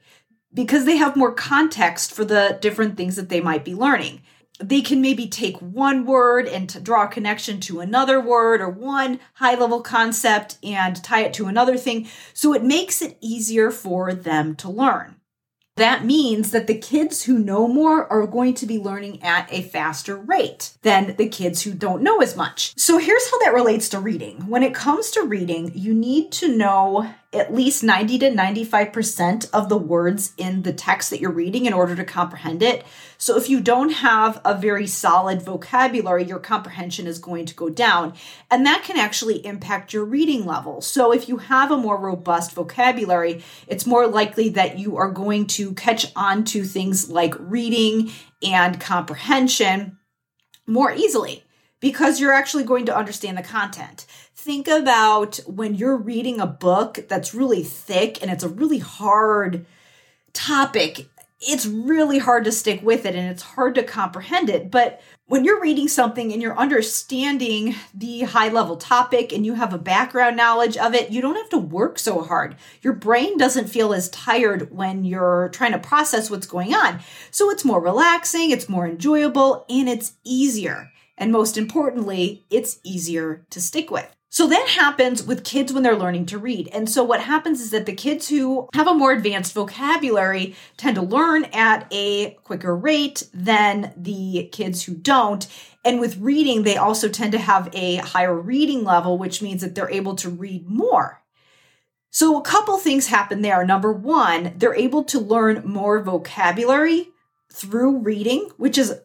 because 0.55 0.85
they 0.85 0.97
have 0.97 1.15
more 1.15 1.33
context 1.33 2.13
for 2.13 2.25
the 2.25 2.57
different 2.61 2.97
things 2.97 3.17
that 3.17 3.29
they 3.29 3.41
might 3.41 3.63
be 3.63 3.75
learning. 3.75 4.21
They 4.59 4.81
can 4.81 5.01
maybe 5.01 5.27
take 5.27 5.57
one 5.57 6.05
word 6.05 6.47
and 6.47 6.69
to 6.69 6.79
draw 6.79 7.03
a 7.03 7.09
connection 7.09 7.59
to 7.61 7.81
another 7.81 8.21
word 8.21 8.61
or 8.61 8.69
one 8.69 9.19
high 9.33 9.55
level 9.55 9.81
concept 9.81 10.57
and 10.63 11.03
tie 11.03 11.25
it 11.25 11.33
to 11.33 11.47
another 11.47 11.77
thing. 11.77 12.07
So 12.33 12.53
it 12.53 12.63
makes 12.63 13.01
it 13.01 13.17
easier 13.19 13.69
for 13.69 14.13
them 14.13 14.55
to 14.55 14.69
learn. 14.69 15.17
That 15.77 16.05
means 16.05 16.51
that 16.51 16.67
the 16.67 16.77
kids 16.77 17.23
who 17.23 17.37
know 17.37 17.67
more 17.67 18.09
are 18.09 18.25
going 18.25 18.53
to 18.55 18.65
be 18.65 18.77
learning 18.77 19.21
at 19.21 19.51
a 19.51 19.61
faster 19.61 20.15
rate 20.15 20.77
than 20.83 21.17
the 21.17 21.27
kids 21.27 21.63
who 21.63 21.73
don't 21.73 22.01
know 22.01 22.21
as 22.21 22.37
much. 22.37 22.73
So 22.79 22.97
here's 22.97 23.29
how 23.29 23.39
that 23.39 23.53
relates 23.53 23.89
to 23.89 23.99
reading. 23.99 24.47
When 24.47 24.63
it 24.63 24.73
comes 24.73 25.11
to 25.11 25.23
reading, 25.23 25.73
you 25.75 25.93
need 25.93 26.31
to 26.33 26.55
know 26.55 27.13
at 27.33 27.53
least 27.53 27.83
90 27.83 28.19
to 28.19 28.31
95% 28.31 29.49
of 29.51 29.69
the 29.69 29.77
words 29.77 30.33
in 30.37 30.61
the 30.61 30.73
text 30.73 31.09
that 31.09 31.19
you're 31.19 31.31
reading 31.31 31.65
in 31.65 31.73
order 31.73 31.95
to 31.95 32.03
comprehend 32.03 32.63
it. 32.63 32.85
So 33.17 33.37
if 33.37 33.49
you 33.49 33.61
don't 33.61 33.91
have 33.91 34.39
a 34.45 34.55
very 34.55 34.87
solid 34.87 35.41
vocabulary, 35.41 36.23
your 36.23 36.39
comprehension 36.39 37.07
is 37.07 37.19
going 37.19 37.45
to 37.45 37.55
go 37.55 37.69
down. 37.69 38.13
And 38.49 38.65
that 38.65 38.83
can 38.83 38.97
actually 38.97 39.45
impact 39.45 39.93
your 39.93 40.05
reading 40.05 40.45
level. 40.45 40.81
So 40.81 41.11
if 41.11 41.27
you 41.27 41.37
have 41.37 41.71
a 41.71 41.77
more 41.77 41.99
robust 41.99 42.53
vocabulary, 42.53 43.43
it's 43.67 43.85
more 43.85 44.07
likely 44.07 44.49
that 44.49 44.79
you 44.79 44.97
are 44.97 45.11
going 45.11 45.47
to 45.47 45.73
catch 45.73 46.11
on 46.15 46.43
to 46.45 46.63
things 46.63 47.09
like 47.09 47.33
reading 47.39 48.11
and 48.41 48.79
comprehension 48.79 49.97
more 50.67 50.91
easily 50.91 51.43
because 51.79 52.19
you're 52.19 52.33
actually 52.33 52.63
going 52.63 52.85
to 52.85 52.95
understand 52.95 53.37
the 53.37 53.43
content 53.43 54.05
think 54.45 54.67
about 54.67 55.37
when 55.47 55.73
you're 55.73 55.97
reading 55.97 56.39
a 56.39 56.45
book 56.45 56.99
that's 57.07 57.33
really 57.33 57.63
thick 57.63 58.21
and 58.21 58.29
it's 58.29 58.43
a 58.43 58.47
really 58.47 58.77
hard 58.77 59.65
topic, 60.33 61.07
it's 61.41 61.65
really 61.65 62.19
hard 62.19 62.45
to 62.45 62.51
stick 62.51 62.79
with 62.83 63.07
it 63.07 63.15
and 63.15 63.27
it's 63.27 63.41
hard 63.41 63.73
to 63.73 63.81
comprehend 63.81 64.47
it. 64.47 64.69
But 64.69 65.01
when 65.25 65.45
you're 65.45 65.59
reading 65.59 65.87
something 65.87 66.31
and 66.31 66.43
you're 66.43 66.55
understanding 66.55 67.73
the 67.91 68.21
high 68.21 68.49
level 68.49 68.77
topic 68.77 69.33
and 69.33 69.43
you 69.47 69.55
have 69.55 69.73
a 69.73 69.79
background 69.79 70.37
knowledge 70.37 70.77
of 70.77 70.93
it, 70.93 71.09
you 71.09 71.23
don't 71.23 71.37
have 71.37 71.49
to 71.49 71.57
work 71.57 71.97
so 71.97 72.21
hard. 72.21 72.55
Your 72.83 72.93
brain 72.93 73.39
doesn't 73.39 73.69
feel 73.69 73.95
as 73.95 74.11
tired 74.11 74.71
when 74.71 75.05
you're 75.05 75.49
trying 75.53 75.71
to 75.71 75.79
process 75.79 76.29
what's 76.29 76.45
going 76.45 76.75
on. 76.75 76.99
So 77.31 77.49
it's 77.49 77.65
more 77.65 77.81
relaxing, 77.81 78.51
it's 78.51 78.69
more 78.69 78.87
enjoyable, 78.87 79.65
and 79.67 79.89
it's 79.89 80.13
easier. 80.23 80.91
And 81.17 81.31
most 81.31 81.57
importantly, 81.57 82.45
it's 82.51 82.79
easier 82.83 83.43
to 83.49 83.59
stick 83.59 83.89
with. 83.89 84.15
So 84.35 84.47
that 84.47 84.67
happens 84.67 85.23
with 85.23 85.45
kids 85.45 85.71
when 85.71 85.83
they're 85.83 85.95
learning 85.95 86.25
to 86.25 86.37
read. 86.37 86.67
And 86.73 86.89
so 86.89 87.05
what 87.05 87.21
happens 87.21 87.61
is 87.61 87.71
that 87.71 87.85
the 87.85 87.93
kids 87.93 88.27
who 88.27 88.67
have 88.73 88.85
a 88.85 88.93
more 88.93 89.13
advanced 89.13 89.53
vocabulary 89.53 90.57
tend 90.75 90.95
to 90.95 91.01
learn 91.01 91.45
at 91.53 91.87
a 91.89 92.31
quicker 92.43 92.75
rate 92.75 93.29
than 93.33 93.93
the 93.95 94.49
kids 94.51 94.83
who 94.83 94.93
don't. 94.93 95.47
And 95.85 96.01
with 96.01 96.17
reading, 96.17 96.63
they 96.63 96.75
also 96.75 97.07
tend 97.07 97.31
to 97.31 97.37
have 97.37 97.69
a 97.71 97.95
higher 97.95 98.35
reading 98.35 98.83
level, 98.83 99.17
which 99.17 99.41
means 99.41 99.61
that 99.61 99.73
they're 99.73 99.89
able 99.89 100.15
to 100.15 100.29
read 100.29 100.69
more. 100.69 101.23
So 102.11 102.37
a 102.37 102.43
couple 102.43 102.77
things 102.77 103.07
happen 103.07 103.41
there. 103.41 103.65
Number 103.65 103.93
one, 103.93 104.55
they're 104.57 104.75
able 104.75 105.05
to 105.05 105.17
learn 105.17 105.63
more 105.65 106.03
vocabulary 106.03 107.07
through 107.53 107.99
reading, 107.99 108.49
which 108.57 108.77
is 108.77 108.95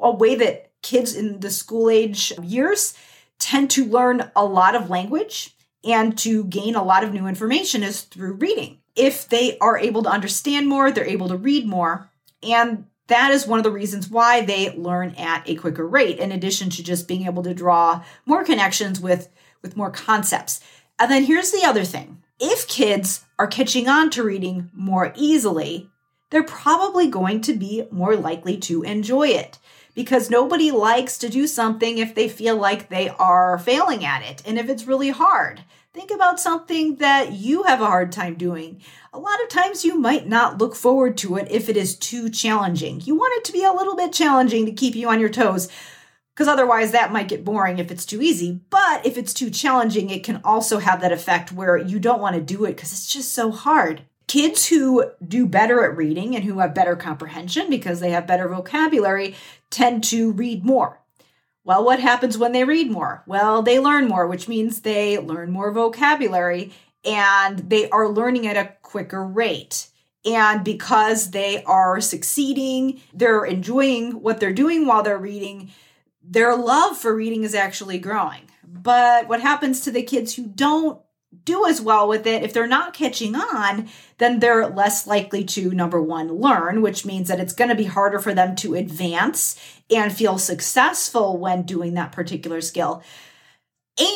a 0.00 0.10
way 0.10 0.34
that 0.34 0.72
kids 0.82 1.14
in 1.14 1.38
the 1.38 1.52
school 1.52 1.88
age 1.88 2.32
years 2.42 2.94
tend 3.42 3.70
to 3.72 3.84
learn 3.84 4.30
a 4.36 4.44
lot 4.44 4.74
of 4.74 4.90
language 4.90 5.56
and 5.84 6.16
to 6.18 6.44
gain 6.44 6.74
a 6.74 6.84
lot 6.84 7.04
of 7.04 7.12
new 7.12 7.26
information 7.26 7.82
is 7.82 8.02
through 8.02 8.34
reading. 8.34 8.78
If 8.94 9.28
they 9.28 9.58
are 9.58 9.78
able 9.78 10.02
to 10.04 10.10
understand 10.10 10.68
more, 10.68 10.90
they're 10.90 11.04
able 11.04 11.28
to 11.28 11.36
read 11.36 11.66
more. 11.66 12.10
And 12.42 12.86
that 13.08 13.32
is 13.32 13.46
one 13.46 13.58
of 13.58 13.64
the 13.64 13.70
reasons 13.70 14.08
why 14.08 14.42
they 14.42 14.76
learn 14.76 15.14
at 15.16 15.48
a 15.48 15.56
quicker 15.56 15.86
rate, 15.86 16.18
in 16.18 16.30
addition 16.30 16.70
to 16.70 16.84
just 16.84 17.08
being 17.08 17.26
able 17.26 17.42
to 17.42 17.54
draw 17.54 18.04
more 18.26 18.44
connections 18.44 19.00
with, 19.00 19.28
with 19.60 19.76
more 19.76 19.90
concepts. 19.90 20.60
And 20.98 21.10
then 21.10 21.24
here's 21.24 21.50
the 21.50 21.64
other 21.64 21.84
thing 21.84 22.22
if 22.38 22.68
kids 22.68 23.24
are 23.38 23.46
catching 23.46 23.88
on 23.88 24.10
to 24.10 24.22
reading 24.22 24.70
more 24.72 25.12
easily, 25.16 25.90
they're 26.30 26.42
probably 26.42 27.08
going 27.08 27.40
to 27.42 27.54
be 27.54 27.86
more 27.90 28.16
likely 28.16 28.56
to 28.58 28.82
enjoy 28.82 29.28
it 29.28 29.58
because 29.94 30.30
nobody 30.30 30.70
likes 30.70 31.18
to 31.18 31.28
do 31.28 31.46
something 31.46 31.98
if 31.98 32.14
they 32.14 32.28
feel 32.28 32.56
like 32.56 32.88
they 32.88 33.08
are 33.08 33.58
failing 33.58 34.04
at 34.04 34.22
it 34.22 34.42
and 34.46 34.58
if 34.58 34.68
it's 34.68 34.86
really 34.86 35.10
hard. 35.10 35.64
Think 35.92 36.10
about 36.10 36.40
something 36.40 36.96
that 36.96 37.32
you 37.32 37.64
have 37.64 37.82
a 37.82 37.86
hard 37.86 38.12
time 38.12 38.36
doing. 38.36 38.80
A 39.12 39.18
lot 39.18 39.42
of 39.42 39.50
times 39.50 39.84
you 39.84 39.98
might 39.98 40.26
not 40.26 40.56
look 40.56 40.74
forward 40.74 41.18
to 41.18 41.36
it 41.36 41.50
if 41.50 41.68
it 41.68 41.76
is 41.76 41.96
too 41.96 42.30
challenging. 42.30 43.02
You 43.02 43.14
want 43.14 43.36
it 43.36 43.44
to 43.44 43.52
be 43.52 43.62
a 43.62 43.72
little 43.72 43.94
bit 43.94 44.12
challenging 44.12 44.64
to 44.64 44.72
keep 44.72 44.94
you 44.94 45.10
on 45.10 45.20
your 45.20 45.28
toes 45.28 45.68
because 46.34 46.48
otherwise 46.48 46.92
that 46.92 47.12
might 47.12 47.28
get 47.28 47.44
boring 47.44 47.78
if 47.78 47.90
it's 47.90 48.06
too 48.06 48.22
easy. 48.22 48.62
But 48.70 49.04
if 49.04 49.18
it's 49.18 49.34
too 49.34 49.50
challenging, 49.50 50.08
it 50.08 50.24
can 50.24 50.40
also 50.44 50.78
have 50.78 51.02
that 51.02 51.12
effect 51.12 51.52
where 51.52 51.76
you 51.76 51.98
don't 51.98 52.22
want 52.22 52.36
to 52.36 52.40
do 52.40 52.64
it 52.64 52.76
because 52.76 52.92
it's 52.92 53.12
just 53.12 53.32
so 53.32 53.50
hard 53.50 54.02
kids 54.32 54.68
who 54.68 55.04
do 55.28 55.44
better 55.44 55.84
at 55.84 55.94
reading 55.94 56.34
and 56.34 56.42
who 56.42 56.58
have 56.60 56.74
better 56.74 56.96
comprehension 56.96 57.68
because 57.68 58.00
they 58.00 58.12
have 58.12 58.26
better 58.26 58.48
vocabulary 58.48 59.34
tend 59.68 60.02
to 60.02 60.32
read 60.32 60.64
more. 60.64 61.02
Well, 61.64 61.84
what 61.84 62.00
happens 62.00 62.38
when 62.38 62.52
they 62.52 62.64
read 62.64 62.90
more? 62.90 63.22
Well, 63.26 63.60
they 63.60 63.78
learn 63.78 64.08
more, 64.08 64.26
which 64.26 64.48
means 64.48 64.80
they 64.80 65.18
learn 65.18 65.50
more 65.50 65.70
vocabulary 65.70 66.72
and 67.04 67.58
they 67.58 67.90
are 67.90 68.08
learning 68.08 68.46
at 68.46 68.56
a 68.56 68.72
quicker 68.80 69.22
rate. 69.22 69.88
And 70.24 70.64
because 70.64 71.32
they 71.32 71.62
are 71.64 72.00
succeeding, 72.00 73.02
they're 73.12 73.44
enjoying 73.44 74.22
what 74.22 74.40
they're 74.40 74.54
doing 74.54 74.86
while 74.86 75.02
they're 75.02 75.18
reading, 75.18 75.72
their 76.22 76.56
love 76.56 76.96
for 76.96 77.14
reading 77.14 77.44
is 77.44 77.54
actually 77.54 77.98
growing. 77.98 78.48
But 78.64 79.28
what 79.28 79.42
happens 79.42 79.80
to 79.80 79.90
the 79.90 80.02
kids 80.02 80.36
who 80.36 80.46
don't 80.46 81.01
do 81.44 81.66
as 81.66 81.80
well 81.80 82.06
with 82.06 82.26
it, 82.26 82.42
if 82.42 82.52
they're 82.52 82.66
not 82.66 82.94
catching 82.94 83.34
on, 83.34 83.88
then 84.18 84.38
they're 84.38 84.68
less 84.68 85.06
likely 85.06 85.44
to, 85.44 85.70
number 85.70 86.00
one, 86.00 86.32
learn, 86.32 86.82
which 86.82 87.04
means 87.04 87.28
that 87.28 87.40
it's 87.40 87.54
going 87.54 87.70
to 87.70 87.74
be 87.74 87.84
harder 87.84 88.18
for 88.18 88.34
them 88.34 88.54
to 88.56 88.74
advance 88.74 89.58
and 89.90 90.12
feel 90.12 90.38
successful 90.38 91.36
when 91.36 91.62
doing 91.62 91.94
that 91.94 92.12
particular 92.12 92.60
skill. 92.60 93.02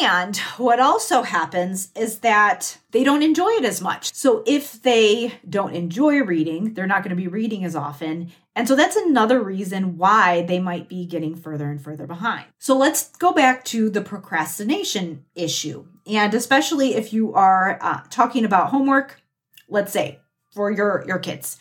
And 0.03 0.37
what 0.57 0.81
also 0.81 1.23
happens 1.23 1.91
is 1.95 2.21
that 2.21 2.79
they 2.93 3.05
don't 3.05 3.23
enjoy 3.23 3.51
it 3.51 3.65
as 3.65 3.83
much. 3.83 4.15
So 4.15 4.43
if 4.47 4.81
they 4.83 5.35
don't 5.49 5.75
enjoy 5.75 6.23
reading, 6.23 6.73
they're 6.73 6.87
not 6.87 7.03
going 7.03 7.15
to 7.15 7.23
be 7.23 7.29
reading 7.29 7.63
as 7.65 7.77
often. 7.77 8.33
And 8.55 8.67
so 8.67 8.75
that's 8.75 8.97
another 8.97 9.43
reason 9.43 9.99
why 9.99 10.43
they 10.43 10.61
might 10.61 10.89
be 10.89 11.05
getting 11.05 11.37
further 11.37 11.71
and 11.71 11.83
further 11.83 12.07
behind. 12.07 12.47
So 12.59 12.75
let's 12.77 13.11
go 13.17 13.33
back 13.33 13.65
to 13.67 13.91
the 13.91 14.01
procrastination 14.01 15.27
issue. 15.35 15.87
And 16.07 16.35
especially 16.35 16.95
if 16.95 17.13
you 17.13 17.35
are 17.35 17.79
uh, 17.81 18.01
talking 18.11 18.45
about 18.45 18.71
homework, 18.71 19.21
let's 19.69 19.93
say 19.93 20.21
for 20.53 20.71
your, 20.71 21.05
your 21.07 21.19
kids. 21.19 21.59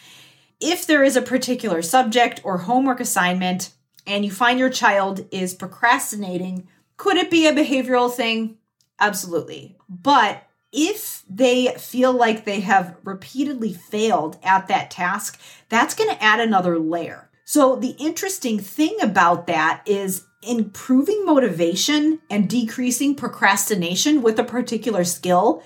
If 0.59 0.85
there 0.87 1.03
is 1.03 1.15
a 1.15 1.21
particular 1.21 1.81
subject 1.81 2.41
or 2.43 2.59
homework 2.59 2.99
assignment 2.99 3.71
and 4.07 4.23
you 4.23 4.31
find 4.31 4.59
your 4.59 4.69
child 4.69 5.25
is 5.31 5.53
procrastinating, 5.53 6.67
could 6.97 7.17
it 7.17 7.31
be 7.31 7.47
a 7.47 7.53
behavioral 7.53 8.13
thing? 8.13 8.57
Absolutely. 8.99 9.75
But 9.89 10.43
if 10.71 11.23
they 11.29 11.73
feel 11.77 12.13
like 12.13 12.45
they 12.45 12.61
have 12.61 12.97
repeatedly 13.03 13.73
failed 13.73 14.37
at 14.43 14.67
that 14.67 14.91
task, 14.91 15.39
that's 15.69 15.95
going 15.95 16.09
to 16.09 16.23
add 16.23 16.39
another 16.39 16.77
layer. 16.77 17.24
So, 17.45 17.75
the 17.75 17.95
interesting 17.99 18.59
thing 18.59 18.97
about 19.01 19.45
that 19.47 19.83
is 19.85 20.25
improving 20.41 21.25
motivation 21.25 22.19
and 22.29 22.49
decreasing 22.49 23.15
procrastination 23.15 24.23
with 24.23 24.39
a 24.39 24.43
particular 24.43 25.03
skill. 25.03 25.63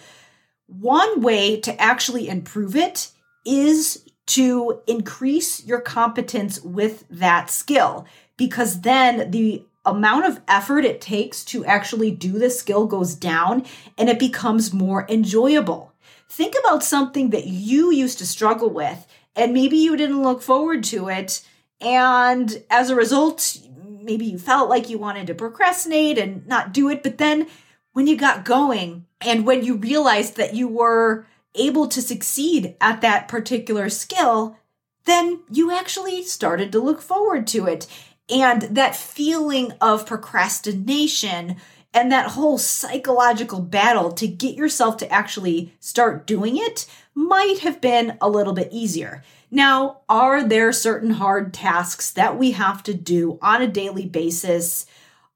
One 0.68 1.22
way 1.22 1.60
to 1.62 1.82
actually 1.82 2.28
improve 2.28 2.76
it 2.76 3.12
is 3.46 4.06
to 4.28 4.82
increase 4.88 5.66
your 5.66 5.80
competence 5.82 6.62
with 6.62 7.06
that 7.10 7.50
skill 7.50 8.06
because 8.38 8.82
then 8.82 9.32
the 9.32 9.64
amount 9.86 10.26
of 10.26 10.42
effort 10.48 10.86
it 10.86 11.02
takes 11.02 11.44
to 11.46 11.66
actually 11.66 12.12
do 12.12 12.38
the 12.38 12.50
skill 12.50 12.86
goes 12.86 13.16
down 13.16 13.66
and 13.98 14.10
it 14.10 14.20
becomes 14.20 14.74
more 14.74 15.06
enjoyable. 15.10 15.94
Think 16.28 16.56
about 16.60 16.84
something 16.84 17.32
that 17.32 17.48
you 17.48 17.92
used 17.92 18.20
to 18.20 18.28
struggle 18.28 18.70
with 18.70 19.08
and 19.36 19.54
maybe 19.54 19.78
you 19.78 19.96
didn't 19.98 20.22
look 20.22 20.42
forward 20.42 20.84
to 20.86 21.10
it. 21.10 21.42
And 21.82 22.64
as 22.70 22.90
a 22.90 22.96
result, 22.96 23.58
maybe 24.02 24.26
you 24.26 24.38
felt 24.38 24.70
like 24.70 24.90
you 24.90 24.98
wanted 24.98 25.28
to 25.28 25.34
procrastinate 25.34 26.18
and 26.18 26.46
not 26.48 26.74
do 26.74 26.90
it. 26.90 27.04
But 27.04 27.18
then 27.18 27.48
when 27.94 28.08
you 28.08 28.18
got 28.18 28.46
going 28.46 29.06
and 29.22 29.46
when 29.46 29.64
you 29.64 29.76
realized 29.76 30.38
that 30.38 30.54
you 30.54 30.68
were 30.68 31.26
able 31.56 31.88
to 31.88 32.02
succeed 32.02 32.76
at 32.80 33.02
that 33.02 33.28
particular 33.28 33.90
skill, 33.90 34.58
then 35.06 35.42
you 35.52 35.72
actually 35.72 36.24
started 36.24 36.72
to 36.72 36.80
look 36.80 37.02
forward 37.02 37.48
to 37.48 37.66
it. 37.66 37.88
And 38.30 38.62
that 38.64 38.96
feeling 38.96 39.74
of 39.82 40.06
procrastination 40.06 41.56
and 41.94 42.12
that 42.12 42.32
whole 42.32 42.58
psychological 42.58 43.60
battle 43.60 44.12
to 44.14 44.28
get 44.28 44.56
yourself 44.56 44.98
to 44.98 45.12
actually 45.12 45.74
start 45.80 46.28
doing 46.28 46.56
it 46.58 46.86
might 47.20 47.60
have 47.60 47.82
been 47.82 48.18
a 48.22 48.30
little 48.30 48.54
bit 48.54 48.70
easier. 48.72 49.22
Now, 49.52 50.02
are 50.08 50.42
there 50.42 50.72
certain 50.72 51.12
hard 51.12 51.54
tasks 51.54 52.12
that 52.12 52.38
we 52.38 52.52
have 52.52 52.82
to 52.84 52.94
do 52.94 53.38
on 53.42 53.62
a 53.62 53.68
daily 53.68 54.06
basis? 54.06 54.86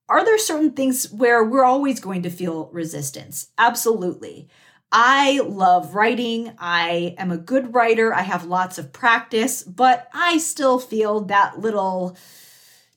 Are 0.08 0.24
there 0.24 0.38
certain 0.38 0.72
things 0.72 1.12
where 1.12 1.44
we're 1.44 1.66
always 1.66 2.00
going 2.00 2.24
to 2.24 2.30
feel 2.30 2.70
resistance? 2.72 3.50
Absolutely. 3.58 4.48
I 4.94 5.42
love 5.44 5.94
writing. 5.94 6.54
I 6.58 7.16
am 7.18 7.32
a 7.32 7.38
good 7.38 7.74
writer. 7.74 8.14
I 8.14 8.22
have 8.22 8.46
lots 8.46 8.78
of 8.78 8.94
practice, 8.94 9.62
but 9.62 10.08
I 10.14 10.38
still 10.38 10.80
feel 10.80 11.22
that 11.22 11.60
little 11.60 12.16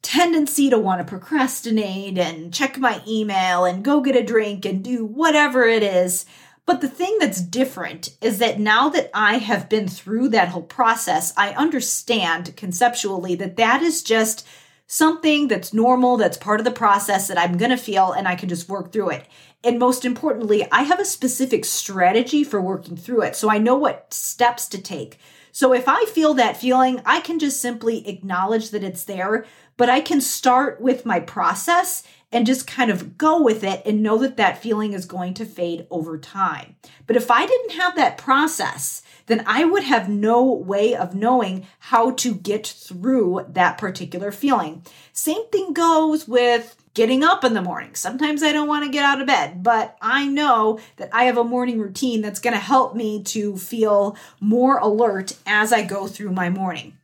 tendency 0.02 0.70
to 0.70 0.78
want 0.78 1.00
to 1.00 1.04
procrastinate 1.04 2.18
and 2.18 2.54
check 2.54 2.78
my 2.78 3.02
email 3.08 3.64
and 3.64 3.84
go 3.84 4.00
get 4.00 4.14
a 4.14 4.22
drink 4.22 4.64
and 4.64 4.84
do 4.84 5.04
whatever 5.04 5.64
it 5.64 5.82
is. 5.82 6.24
But 6.66 6.80
the 6.80 6.88
thing 6.88 7.16
that's 7.20 7.40
different 7.40 8.16
is 8.20 8.38
that 8.40 8.58
now 8.58 8.88
that 8.88 9.10
I 9.14 9.38
have 9.38 9.68
been 9.68 9.86
through 9.86 10.30
that 10.30 10.48
whole 10.48 10.62
process, 10.62 11.32
I 11.36 11.50
understand 11.50 12.56
conceptually 12.56 13.36
that 13.36 13.56
that 13.56 13.82
is 13.82 14.02
just 14.02 14.46
something 14.88 15.48
that's 15.48 15.72
normal, 15.72 16.16
that's 16.16 16.36
part 16.36 16.60
of 16.60 16.64
the 16.64 16.72
process 16.72 17.28
that 17.28 17.38
I'm 17.38 17.56
going 17.56 17.70
to 17.70 17.76
feel, 17.76 18.12
and 18.12 18.26
I 18.26 18.34
can 18.34 18.48
just 18.48 18.68
work 18.68 18.92
through 18.92 19.10
it. 19.10 19.26
And 19.64 19.78
most 19.78 20.04
importantly, 20.04 20.66
I 20.70 20.82
have 20.82 21.00
a 21.00 21.04
specific 21.04 21.64
strategy 21.64 22.44
for 22.44 22.60
working 22.60 22.96
through 22.96 23.22
it. 23.22 23.36
So 23.36 23.50
I 23.50 23.58
know 23.58 23.76
what 23.76 24.12
steps 24.12 24.68
to 24.68 24.80
take. 24.80 25.18
So 25.50 25.72
if 25.72 25.88
I 25.88 26.04
feel 26.04 26.34
that 26.34 26.56
feeling, 26.56 27.00
I 27.04 27.20
can 27.20 27.38
just 27.38 27.60
simply 27.60 28.06
acknowledge 28.06 28.70
that 28.70 28.84
it's 28.84 29.04
there, 29.04 29.46
but 29.76 29.88
I 29.88 30.00
can 30.00 30.20
start 30.20 30.80
with 30.80 31.06
my 31.06 31.18
process 31.18 32.02
and 32.32 32.46
just 32.46 32.66
kind 32.66 32.90
of 32.90 33.16
go 33.16 33.40
with 33.40 33.62
it 33.62 33.82
and 33.86 34.02
know 34.02 34.18
that 34.18 34.36
that 34.36 34.60
feeling 34.60 34.92
is 34.92 35.06
going 35.06 35.34
to 35.34 35.44
fade 35.44 35.86
over 35.90 36.18
time. 36.18 36.76
But 37.06 37.16
if 37.16 37.30
I 37.30 37.46
didn't 37.46 37.72
have 37.72 37.96
that 37.96 38.18
process, 38.18 39.02
then 39.26 39.44
I 39.46 39.64
would 39.64 39.84
have 39.84 40.08
no 40.08 40.44
way 40.44 40.94
of 40.94 41.14
knowing 41.14 41.66
how 41.78 42.12
to 42.12 42.34
get 42.34 42.66
through 42.66 43.46
that 43.48 43.78
particular 43.78 44.32
feeling. 44.32 44.84
Same 45.12 45.48
thing 45.50 45.72
goes 45.72 46.26
with 46.26 46.76
getting 46.94 47.22
up 47.22 47.44
in 47.44 47.52
the 47.54 47.62
morning. 47.62 47.94
Sometimes 47.94 48.42
I 48.42 48.52
don't 48.52 48.68
want 48.68 48.84
to 48.84 48.90
get 48.90 49.04
out 49.04 49.20
of 49.20 49.26
bed, 49.26 49.62
but 49.62 49.96
I 50.00 50.26
know 50.26 50.78
that 50.96 51.10
I 51.12 51.24
have 51.24 51.36
a 51.36 51.44
morning 51.44 51.78
routine 51.78 52.22
that's 52.22 52.40
going 52.40 52.54
to 52.54 52.60
help 52.60 52.96
me 52.96 53.22
to 53.24 53.56
feel 53.56 54.16
more 54.40 54.78
alert 54.78 55.36
as 55.46 55.72
I 55.72 55.82
go 55.82 56.06
through 56.06 56.32
my 56.32 56.48
morning. 56.48 56.96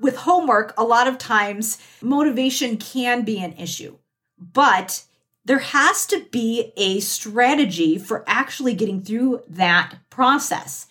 With 0.00 0.16
homework, 0.16 0.74
a 0.76 0.84
lot 0.84 1.06
of 1.06 1.18
times 1.18 1.78
motivation 2.00 2.78
can 2.78 3.22
be 3.22 3.38
an 3.38 3.52
issue, 3.52 3.98
but 4.52 5.04
there 5.44 5.58
has 5.58 6.06
to 6.06 6.24
be 6.30 6.72
a 6.76 7.00
strategy 7.00 7.98
for 7.98 8.24
actually 8.26 8.74
getting 8.74 9.02
through 9.02 9.42
that 9.48 9.96
process 10.10 10.86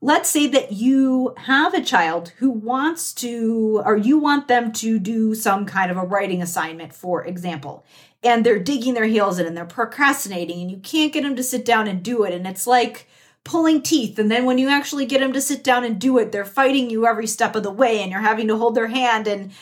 let's 0.00 0.30
say 0.30 0.46
that 0.46 0.72
you 0.72 1.34
have 1.36 1.74
a 1.74 1.82
child 1.82 2.30
who 2.38 2.50
wants 2.50 3.12
to, 3.12 3.82
or 3.84 3.96
you 3.96 4.18
want 4.18 4.48
them 4.48 4.72
to 4.72 4.98
do 4.98 5.34
some 5.34 5.66
kind 5.66 5.90
of 5.90 5.96
a 5.96 6.02
writing 6.04 6.40
assignment, 6.40 6.94
for 6.94 7.24
example, 7.24 7.84
and 8.22 8.44
they're 8.44 8.58
digging 8.58 8.94
their 8.94 9.06
heels 9.06 9.38
in 9.38 9.46
and 9.46 9.56
they're 9.56 9.64
procrastinating 9.64 10.60
and 10.60 10.70
you 10.70 10.78
can't 10.78 11.12
get 11.12 11.22
them 11.22 11.36
to 11.36 11.42
sit 11.42 11.64
down 11.64 11.86
and 11.86 12.02
do 12.02 12.24
it. 12.24 12.32
And 12.32 12.46
it's 12.46 12.66
like 12.66 13.08
pulling 13.44 13.82
teeth. 13.82 14.18
And 14.18 14.30
then 14.30 14.44
when 14.44 14.58
you 14.58 14.68
actually 14.68 15.06
get 15.06 15.20
them 15.20 15.32
to 15.32 15.40
sit 15.40 15.64
down 15.64 15.84
and 15.84 15.98
do 15.98 16.18
it, 16.18 16.32
they're 16.32 16.44
fighting 16.44 16.90
you 16.90 17.06
every 17.06 17.26
step 17.26 17.54
of 17.54 17.62
the 17.62 17.70
way 17.70 18.02
and 18.02 18.10
you're 18.10 18.20
having 18.20 18.48
to 18.48 18.56
hold 18.56 18.74
their 18.74 18.88
hand. 18.88 19.26
And 19.26 19.52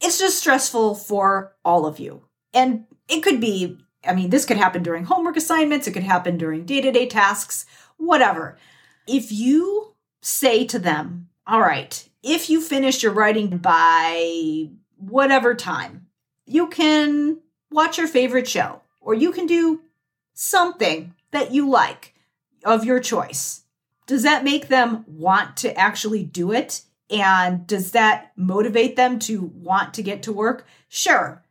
it's 0.00 0.18
just 0.18 0.38
stressful 0.38 0.96
for 0.96 1.54
all 1.64 1.86
of 1.86 1.98
you. 1.98 2.27
And 2.58 2.84
it 3.08 3.22
could 3.22 3.40
be, 3.40 3.78
I 4.04 4.14
mean, 4.14 4.30
this 4.30 4.44
could 4.44 4.56
happen 4.56 4.82
during 4.82 5.04
homework 5.04 5.36
assignments, 5.36 5.86
it 5.86 5.92
could 5.92 6.02
happen 6.02 6.36
during 6.36 6.64
day 6.64 6.80
to 6.80 6.90
day 6.90 7.06
tasks, 7.06 7.64
whatever 7.96 8.58
if 9.08 9.32
you 9.32 9.94
say 10.20 10.64
to 10.66 10.78
them, 10.78 11.28
all 11.46 11.60
right, 11.60 12.08
if 12.22 12.50
you 12.50 12.60
finish 12.60 13.02
your 13.02 13.12
writing 13.12 13.56
by 13.56 14.68
whatever 14.98 15.54
time, 15.54 16.06
you 16.44 16.68
can 16.68 17.38
watch 17.70 17.98
your 17.98 18.06
favorite 18.06 18.46
show 18.46 18.82
or 19.00 19.14
you 19.14 19.32
can 19.32 19.46
do 19.46 19.80
something 20.34 21.14
that 21.30 21.52
you 21.52 21.68
like 21.68 22.14
of 22.64 22.84
your 22.84 23.00
choice. 23.00 23.62
Does 24.06 24.22
that 24.22 24.44
make 24.44 24.68
them 24.68 25.04
want 25.06 25.56
to 25.58 25.76
actually 25.78 26.24
do 26.24 26.52
it? 26.52 26.82
And 27.10 27.66
does 27.66 27.92
that 27.92 28.32
motivate 28.36 28.96
them 28.96 29.18
to 29.20 29.42
want 29.54 29.94
to 29.94 30.02
get 30.02 30.22
to 30.24 30.32
work? 30.32 30.66
Sure. 30.88 31.42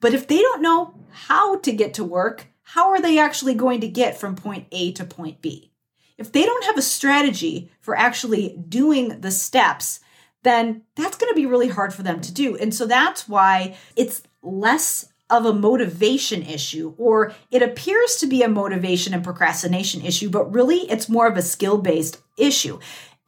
But 0.00 0.14
if 0.14 0.26
they 0.26 0.40
don't 0.40 0.62
know 0.62 0.94
how 1.10 1.58
to 1.58 1.72
get 1.72 1.94
to 1.94 2.04
work, 2.04 2.46
how 2.62 2.90
are 2.90 3.00
they 3.00 3.18
actually 3.18 3.54
going 3.54 3.80
to 3.80 3.88
get 3.88 4.18
from 4.18 4.34
point 4.34 4.66
A 4.72 4.92
to 4.92 5.04
point 5.04 5.40
B? 5.40 5.72
If 6.18 6.32
they 6.32 6.44
don't 6.44 6.64
have 6.64 6.76
a 6.76 6.82
strategy 6.82 7.70
for 7.80 7.96
actually 7.96 8.58
doing 8.68 9.20
the 9.20 9.30
steps, 9.30 10.00
then 10.42 10.82
that's 10.94 11.16
going 11.16 11.30
to 11.30 11.36
be 11.36 11.46
really 11.46 11.68
hard 11.68 11.92
for 11.92 12.02
them 12.02 12.20
to 12.20 12.32
do. 12.32 12.56
And 12.56 12.74
so 12.74 12.86
that's 12.86 13.28
why 13.28 13.76
it's 13.96 14.22
less 14.42 15.12
of 15.28 15.44
a 15.44 15.52
motivation 15.52 16.42
issue, 16.42 16.94
or 16.98 17.34
it 17.50 17.62
appears 17.62 18.16
to 18.16 18.26
be 18.26 18.42
a 18.42 18.48
motivation 18.48 19.12
and 19.12 19.24
procrastination 19.24 20.02
issue, 20.02 20.30
but 20.30 20.52
really 20.52 20.88
it's 20.88 21.08
more 21.08 21.26
of 21.26 21.36
a 21.36 21.42
skill 21.42 21.78
based 21.78 22.22
issue. 22.36 22.78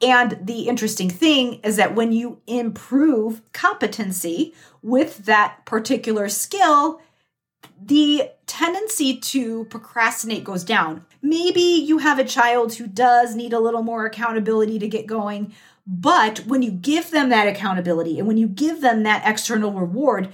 And 0.01 0.39
the 0.41 0.67
interesting 0.69 1.09
thing 1.09 1.55
is 1.63 1.75
that 1.75 1.95
when 1.95 2.11
you 2.11 2.41
improve 2.47 3.41
competency 3.51 4.53
with 4.81 5.25
that 5.25 5.65
particular 5.65 6.29
skill, 6.29 7.01
the 7.81 8.31
tendency 8.45 9.17
to 9.17 9.65
procrastinate 9.65 10.43
goes 10.43 10.63
down. 10.63 11.05
Maybe 11.21 11.61
you 11.61 11.97
have 11.97 12.17
a 12.17 12.23
child 12.23 12.73
who 12.73 12.87
does 12.87 13.35
need 13.35 13.51
a 13.51 13.59
little 13.59 13.83
more 13.83 14.05
accountability 14.05 14.79
to 14.79 14.87
get 14.87 15.05
going, 15.05 15.53
but 15.85 16.39
when 16.45 16.61
you 16.61 16.71
give 16.71 17.11
them 17.11 17.29
that 17.29 17.47
accountability 17.47 18.19
and 18.19 18.27
when 18.27 18.37
you 18.37 18.47
give 18.47 18.81
them 18.81 19.03
that 19.03 19.23
external 19.25 19.73
reward, 19.73 20.29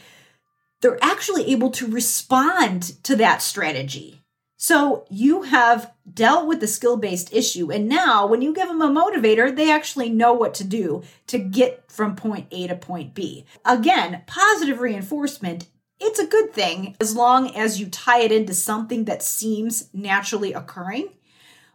they're 0.82 1.04
actually 1.04 1.52
able 1.52 1.72
to 1.72 1.88
respond 1.88 3.04
to 3.04 3.16
that 3.16 3.42
strategy. 3.42 4.22
So 4.68 5.06
you 5.12 5.44
have 5.44 5.94
dealt 6.12 6.48
with 6.48 6.60
the 6.60 6.66
skill 6.66 6.98
based 6.98 7.32
issue. 7.32 7.72
And 7.72 7.88
now, 7.88 8.26
when 8.26 8.42
you 8.42 8.52
give 8.52 8.68
them 8.68 8.82
a 8.82 8.90
motivator, 8.90 9.56
they 9.56 9.70
actually 9.70 10.10
know 10.10 10.34
what 10.34 10.56
to 10.56 10.64
do 10.64 11.04
to 11.28 11.38
get 11.38 11.84
from 11.92 12.16
point 12.16 12.48
A 12.50 12.66
to 12.66 12.76
point 12.76 13.14
B. 13.14 13.46
Again, 13.64 14.24
positive 14.26 14.80
reinforcement 14.80 15.68
it's 15.98 16.20
a 16.20 16.28
good 16.28 16.52
thing 16.52 16.96
as 17.00 17.16
long 17.16 17.56
as 17.56 17.80
you 17.80 17.86
tie 17.88 18.22
it 18.22 18.32
into 18.32 18.54
something 18.56 19.06
that 19.06 19.24
seems 19.24 19.88
naturally 19.94 20.52
occurring. 20.52 21.10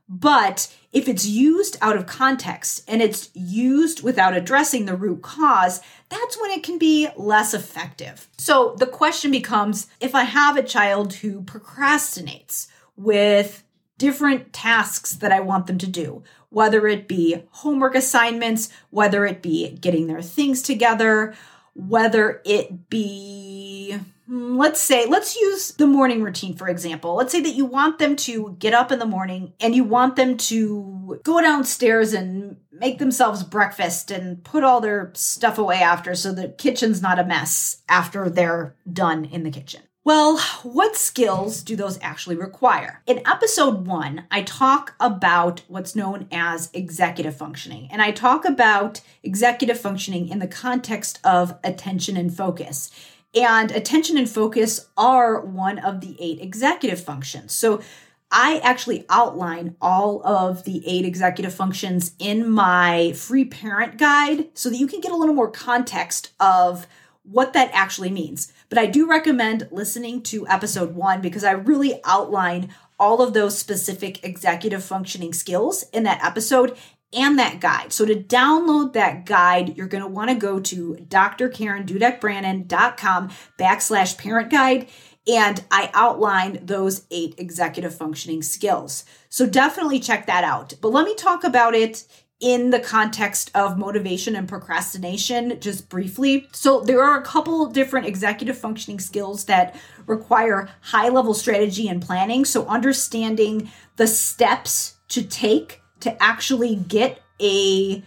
But 0.09 0.75
if 0.93 1.09
it's 1.09 1.25
used 1.25 1.79
out 1.81 1.97
of 1.97 2.07
context 2.07 2.83
and 2.89 3.01
it's 3.01 3.31
used 3.33 4.03
without 4.03 4.37
addressing 4.37 4.85
the 4.85 4.97
root 4.97 5.23
cause, 5.23 5.81
that's 6.09 6.39
when 6.41 6.51
it 6.51 6.65
can 6.65 6.79
be 6.79 7.09
less 7.17 7.55
effective. 7.55 8.29
So 8.37 8.75
the 8.77 8.89
question 8.89 9.31
becomes 9.31 9.87
if 10.01 10.15
I 10.15 10.25
have 10.25 10.57
a 10.57 10.65
child 10.65 11.15
who 11.15 11.43
procrastinates 11.43 12.67
with 13.01 13.65
different 13.97 14.53
tasks 14.53 15.15
that 15.15 15.33
I 15.33 15.41
want 15.41 15.67
them 15.67 15.79
to 15.79 15.87
do, 15.87 16.23
whether 16.51 16.87
it 16.87 17.09
be 17.09 17.43
homework 17.51 17.95
assignments, 17.95 18.71
whether 18.91 19.25
it 19.27 19.43
be 19.43 19.77
getting 19.81 20.07
their 20.07 20.23
things 20.23 20.63
together, 20.63 21.35
whether 21.75 22.43
it 22.45 22.91
be 22.91 23.99
hmm, 24.27 24.57
let's 24.57 24.81
say 24.81 25.07
let's 25.07 25.37
use 25.37 25.73
the 25.73 25.87
morning 25.87 26.23
routine 26.23 26.57
for 26.57 26.69
example. 26.69 27.15
Let's 27.15 27.33
say 27.33 27.41
that 27.41 27.55
you 27.55 27.65
want 27.65 27.99
them 27.99 28.17
to 28.17 28.57
get 28.59 28.75
up 28.75 28.93
in 28.93 28.99
the 28.99 29.07
morning 29.07 29.53
and 29.61 29.75
you 29.75 29.85
want 29.85 30.17
them 30.17 30.37
to 30.37 31.21
go 31.23 31.41
downstairs 31.41 32.13
and 32.13 32.57
make 32.73 32.99
themselves 32.99 33.43
breakfast 33.43 34.11
and 34.11 34.43
put 34.43 34.65
all 34.65 34.81
their 34.81 35.11
stuff 35.15 35.59
away 35.59 35.77
after 35.77 36.15
so 36.15 36.33
the 36.33 36.49
kitchen's 36.49 37.03
not 37.03 37.19
a 37.19 37.25
mess 37.25 37.83
after 37.89 38.29
they're 38.29 38.75
done 38.91 39.25
in 39.27 39.43
the 39.43 39.51
kitchen 39.51 39.83
well, 40.03 40.39
what 40.63 40.97
skills 40.97 41.63
do 41.63 41.77
those 41.77 41.99
actually 42.01 42.37
require? 42.37 43.03
In 43.07 43.21
episode 43.27 43.87
one, 43.87 44.25
I 44.31 44.43
talk 44.43 44.95
about 44.99 45.61
what's 45.69 45.95
known 45.95 46.27
as 46.33 46.71
executive 46.73 47.37
functioning, 47.37 47.89
and 47.93 48.01
I 48.01 48.11
talk 48.11 48.47
about 48.47 49.03
executive 49.23 49.79
functioning 49.79 50.29
in 50.29 50.39
the 50.39 50.47
context 50.47 51.19
of 51.23 51.59
attention 51.63 52.17
and 52.17 52.35
focus. 52.35 52.91
And 53.35 53.71
attention 53.71 54.17
and 54.17 54.29
focus 54.29 54.89
are 54.97 55.45
one 55.45 55.79
of 55.79 56.01
the 56.01 56.17
eight 56.19 56.41
executive 56.41 57.05
functions. 57.05 57.53
So 57.53 57.83
I 58.31 58.59
actually 58.65 59.05
outline 59.11 59.77
all 59.83 60.27
of 60.27 60.65
the 60.65 60.83
eight 60.87 61.05
executive 61.05 61.53
functions 61.53 62.15
in 62.19 62.49
my 62.49 63.13
free 63.13 63.45
parent 63.45 63.99
guide 63.99 64.49
so 64.55 64.71
that 64.71 64.79
you 64.79 64.87
can 64.87 65.01
get 65.01 65.13
a 65.13 65.17
little 65.17 65.35
more 65.35 65.51
context 65.51 66.33
of 66.41 66.87
what 67.23 67.53
that 67.53 67.71
actually 67.73 68.11
means. 68.11 68.53
But 68.71 68.79
I 68.79 68.87
do 68.87 69.07
recommend 69.07 69.69
listening 69.71 70.23
to 70.23 70.49
episode 70.49 70.95
one 70.95 71.21
because 71.21 71.45
I 71.45 71.53
really 71.53 72.01
outline 72.05 72.71
all 72.99 73.21
of 73.21 73.35
those 73.35 73.59
specific 73.59 74.25
executive 74.25 74.83
functioning 74.85 75.35
skills 75.35 75.85
in 75.93 76.05
that 76.05 76.25
episode 76.25 76.79
and 77.13 77.39
that 77.39 77.61
guide. 77.61 77.93
So 77.93 78.07
to 78.07 78.15
download 78.15 78.93
that 78.93 79.27
guide, 79.27 79.77
you're 79.77 79.89
going 79.89 80.05
to 80.05 80.09
want 80.09 80.31
to 80.31 80.37
go 80.37 80.61
to 80.61 80.95
drkarendudekbrannon.com 81.09 83.31
backslash 83.59 84.17
parent 84.17 84.51
guide. 84.51 84.87
And 85.27 85.63
I 85.71 85.91
outline 85.93 86.61
those 86.63 87.05
eight 87.11 87.35
executive 87.37 87.95
functioning 87.95 88.43
skills. 88.43 89.05
So 89.29 89.47
definitely 89.47 90.01
check 90.01 90.25
that 90.27 90.45
out. 90.45 90.73
But 90.81 90.93
let 90.93 91.05
me 91.05 91.15
talk 91.15 91.45
about 91.45 91.75
it 91.75 92.07
in 92.41 92.71
the 92.71 92.81
context 92.81 93.51
of 93.55 93.79
motivation 93.79 94.35
and 94.35 94.49
procrastination, 94.49 95.61
just 95.61 95.89
briefly. 95.89 96.49
So, 96.53 96.81
there 96.81 97.03
are 97.03 97.21
a 97.21 97.23
couple 97.23 97.67
different 97.67 98.07
executive 98.07 98.57
functioning 98.57 98.99
skills 98.99 99.45
that 99.45 99.77
require 100.07 100.71
high 100.81 101.11
level 101.11 101.35
strategy 101.35 101.89
and 101.89 102.01
planning. 102.01 102.45
So, 102.45 102.67
understanding 102.67 103.71
the 103.97 104.07
steps 104.07 104.97
to 105.09 105.23
take 105.23 105.81
to 106.01 106.23
actually 106.23 106.77
get 106.77 107.21
a 107.41 108.03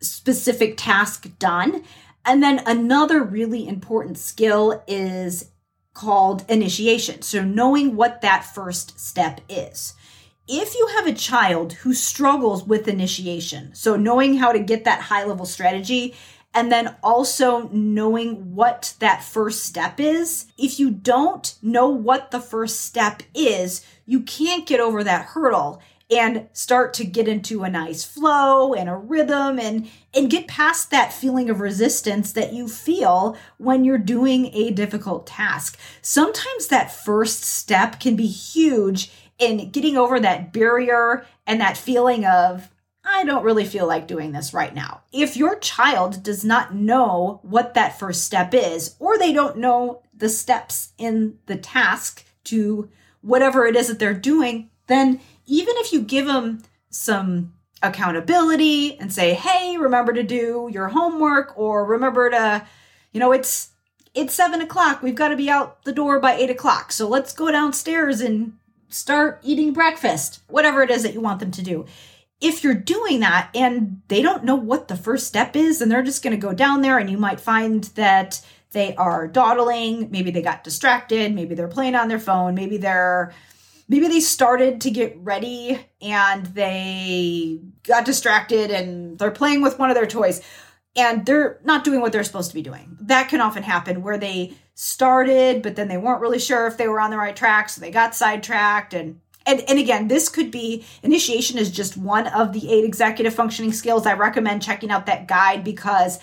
specific 0.00 0.76
task 0.76 1.30
done. 1.38 1.84
And 2.24 2.42
then 2.42 2.62
another 2.66 3.22
really 3.22 3.68
important 3.68 4.18
skill 4.18 4.82
is 4.88 5.52
called 5.94 6.44
initiation. 6.48 7.22
So, 7.22 7.42
knowing 7.42 7.94
what 7.94 8.20
that 8.20 8.44
first 8.44 8.98
step 8.98 9.40
is 9.48 9.94
if 10.48 10.74
you 10.74 10.88
have 10.96 11.06
a 11.06 11.12
child 11.12 11.72
who 11.74 11.92
struggles 11.92 12.64
with 12.64 12.88
initiation, 12.88 13.74
so 13.74 13.96
knowing 13.96 14.36
how 14.36 14.52
to 14.52 14.58
get 14.58 14.84
that 14.84 15.02
high 15.02 15.24
level 15.24 15.46
strategy, 15.46 16.14
and 16.54 16.72
then 16.72 16.96
also 17.02 17.68
knowing 17.68 18.54
what 18.54 18.94
that 19.00 19.22
first 19.22 19.64
step 19.64 20.00
is, 20.00 20.46
if 20.56 20.80
you 20.80 20.90
don't 20.90 21.56
know 21.60 21.88
what 21.88 22.30
the 22.30 22.40
first 22.40 22.80
step 22.80 23.22
is, 23.34 23.84
you 24.06 24.20
can't 24.20 24.66
get 24.66 24.80
over 24.80 25.04
that 25.04 25.26
hurdle 25.26 25.82
and 26.10 26.48
start 26.52 26.94
to 26.94 27.04
get 27.04 27.26
into 27.26 27.64
a 27.64 27.68
nice 27.68 28.04
flow 28.04 28.72
and 28.72 28.88
a 28.88 28.94
rhythm 28.94 29.58
and 29.58 29.90
and 30.14 30.30
get 30.30 30.46
past 30.46 30.90
that 30.90 31.12
feeling 31.12 31.50
of 31.50 31.60
resistance 31.60 32.32
that 32.32 32.52
you 32.52 32.68
feel 32.68 33.36
when 33.58 33.84
you're 33.84 33.98
doing 33.98 34.46
a 34.54 34.70
difficult 34.70 35.26
task. 35.26 35.76
Sometimes 36.00 36.68
that 36.68 36.94
first 36.94 37.42
step 37.42 37.98
can 37.98 38.14
be 38.14 38.28
huge 38.28 39.10
in 39.38 39.70
getting 39.70 39.96
over 39.96 40.18
that 40.20 40.52
barrier 40.52 41.26
and 41.46 41.60
that 41.60 41.76
feeling 41.76 42.24
of, 42.24 42.70
I 43.04 43.24
don't 43.24 43.44
really 43.44 43.64
feel 43.64 43.86
like 43.86 44.08
doing 44.08 44.32
this 44.32 44.52
right 44.52 44.74
now. 44.74 45.02
If 45.12 45.36
your 45.36 45.58
child 45.58 46.22
does 46.22 46.44
not 46.44 46.74
know 46.74 47.40
what 47.42 47.74
that 47.74 47.98
first 47.98 48.24
step 48.24 48.52
is, 48.52 48.96
or 48.98 49.16
they 49.16 49.32
don't 49.32 49.58
know 49.58 50.02
the 50.12 50.28
steps 50.28 50.92
in 50.98 51.38
the 51.46 51.56
task 51.56 52.24
to 52.44 52.88
whatever 53.20 53.66
it 53.66 53.76
is 53.76 53.88
that 53.88 53.98
they're 53.98 54.14
doing, 54.14 54.70
then 54.86 55.20
even 55.46 55.74
if 55.78 55.92
you 55.92 56.00
give 56.00 56.26
them 56.26 56.62
some 56.90 57.52
accountability 57.82 58.98
and 58.98 59.12
say, 59.12 59.34
hey, 59.34 59.76
remember 59.76 60.12
to 60.12 60.22
do 60.22 60.68
your 60.72 60.88
homework, 60.88 61.56
or 61.56 61.84
remember 61.84 62.30
to, 62.30 62.66
you 63.12 63.20
know, 63.20 63.32
it's 63.32 63.70
it's 64.14 64.34
seven 64.34 64.62
o'clock. 64.62 65.02
We've 65.02 65.14
got 65.14 65.28
to 65.28 65.36
be 65.36 65.50
out 65.50 65.84
the 65.84 65.92
door 65.92 66.18
by 66.18 66.34
eight 66.34 66.50
o'clock. 66.50 66.90
So 66.90 67.06
let's 67.06 67.34
go 67.34 67.50
downstairs 67.50 68.20
and 68.22 68.54
start 68.88 69.40
eating 69.42 69.72
breakfast, 69.72 70.40
whatever 70.48 70.82
it 70.82 70.90
is 70.90 71.02
that 71.02 71.14
you 71.14 71.20
want 71.20 71.40
them 71.40 71.50
to 71.52 71.62
do. 71.62 71.86
If 72.40 72.62
you're 72.62 72.74
doing 72.74 73.20
that 73.20 73.50
and 73.54 74.02
they 74.08 74.20
don't 74.20 74.44
know 74.44 74.56
what 74.56 74.88
the 74.88 74.96
first 74.96 75.26
step 75.26 75.56
is, 75.56 75.80
and 75.80 75.90
they're 75.90 76.02
just 76.02 76.22
going 76.22 76.38
to 76.38 76.46
go 76.46 76.52
down 76.52 76.82
there, 76.82 76.98
and 76.98 77.08
you 77.08 77.16
might 77.16 77.40
find 77.40 77.84
that 77.94 78.44
they 78.72 78.94
are 78.96 79.26
dawdling, 79.26 80.10
maybe 80.10 80.30
they 80.30 80.42
got 80.42 80.64
distracted, 80.64 81.34
maybe 81.34 81.54
they're 81.54 81.68
playing 81.68 81.94
on 81.94 82.08
their 82.08 82.18
phone, 82.18 82.54
maybe 82.54 82.76
they're 82.76 83.32
maybe 83.88 84.08
they 84.08 84.20
started 84.20 84.80
to 84.80 84.90
get 84.90 85.16
ready 85.18 85.78
and 86.02 86.46
they 86.46 87.60
got 87.84 88.04
distracted 88.04 88.70
and 88.70 89.18
they're 89.18 89.30
playing 89.30 89.62
with 89.62 89.78
one 89.78 89.90
of 89.90 89.94
their 89.96 90.06
toys 90.06 90.42
and 90.96 91.24
they're 91.24 91.60
not 91.64 91.84
doing 91.84 92.00
what 92.00 92.12
they're 92.12 92.24
supposed 92.24 92.50
to 92.50 92.54
be 92.54 92.62
doing. 92.62 92.96
That 93.00 93.28
can 93.28 93.40
often 93.40 93.62
happen 93.62 94.02
where 94.02 94.18
they 94.18 94.54
started, 94.76 95.62
but 95.62 95.74
then 95.74 95.88
they 95.88 95.96
weren't 95.96 96.20
really 96.20 96.38
sure 96.38 96.66
if 96.66 96.76
they 96.76 96.86
were 96.86 97.00
on 97.00 97.10
the 97.10 97.16
right 97.16 97.34
track, 97.34 97.68
so 97.68 97.80
they 97.80 97.90
got 97.90 98.14
sidetracked 98.14 98.94
and 98.94 99.20
and, 99.48 99.62
and 99.68 99.78
again, 99.78 100.08
this 100.08 100.28
could 100.28 100.50
be 100.50 100.84
initiation 101.04 101.56
is 101.56 101.70
just 101.70 101.96
one 101.96 102.26
of 102.26 102.52
the 102.52 102.68
eight 102.68 102.84
executive 102.84 103.32
functioning 103.32 103.72
skills. 103.72 104.04
I 104.04 104.14
recommend 104.14 104.60
checking 104.60 104.90
out 104.90 105.06
that 105.06 105.28
guide 105.28 105.62
because 105.62 106.18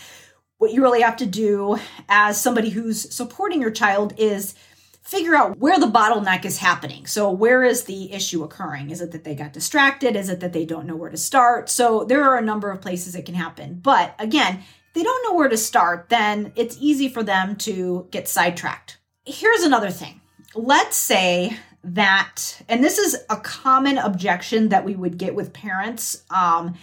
what 0.57 0.73
you 0.73 0.81
really 0.81 1.01
have 1.01 1.15
to 1.17 1.25
do 1.25 1.77
as 2.09 2.39
somebody 2.39 2.69
who's 2.69 3.13
supporting 3.13 3.61
your 3.61 3.71
child 3.71 4.13
is 4.17 4.55
figure 5.01 5.35
out 5.35 5.57
where 5.57 5.79
the 5.79 5.87
bottleneck 5.87 6.43
is 6.43 6.57
happening. 6.57 7.05
So, 7.05 7.31
where 7.31 7.63
is 7.63 7.85
the 7.85 8.11
issue 8.11 8.43
occurring? 8.43 8.89
Is 8.89 8.99
it 8.99 9.11
that 9.11 9.23
they 9.23 9.35
got 9.35 9.53
distracted? 9.53 10.17
Is 10.17 10.27
it 10.27 10.41
that 10.41 10.51
they 10.51 10.65
don't 10.65 10.85
know 10.85 10.95
where 10.95 11.09
to 11.09 11.17
start? 11.17 11.69
So, 11.69 12.03
there 12.03 12.23
are 12.23 12.37
a 12.37 12.41
number 12.41 12.71
of 12.71 12.81
places 12.81 13.15
it 13.15 13.25
can 13.25 13.35
happen. 13.35 13.79
But 13.81 14.15
again, 14.19 14.63
they 14.93 15.03
don't 15.03 15.23
know 15.23 15.35
where 15.35 15.49
to 15.49 15.57
start, 15.57 16.09
then 16.09 16.53
it's 16.55 16.77
easy 16.79 17.09
for 17.09 17.23
them 17.23 17.55
to 17.57 18.07
get 18.11 18.27
sidetracked. 18.27 18.97
Here's 19.25 19.63
another 19.63 19.89
thing. 19.89 20.21
Let's 20.55 20.97
say 20.97 21.57
that, 21.83 22.61
and 22.69 22.83
this 22.83 22.97
is 22.97 23.17
a 23.29 23.37
common 23.37 23.97
objection 23.97 24.69
that 24.69 24.85
we 24.85 24.95
would 24.95 25.17
get 25.17 25.35
with 25.35 25.53
parents 25.53 26.23
um, 26.29 26.75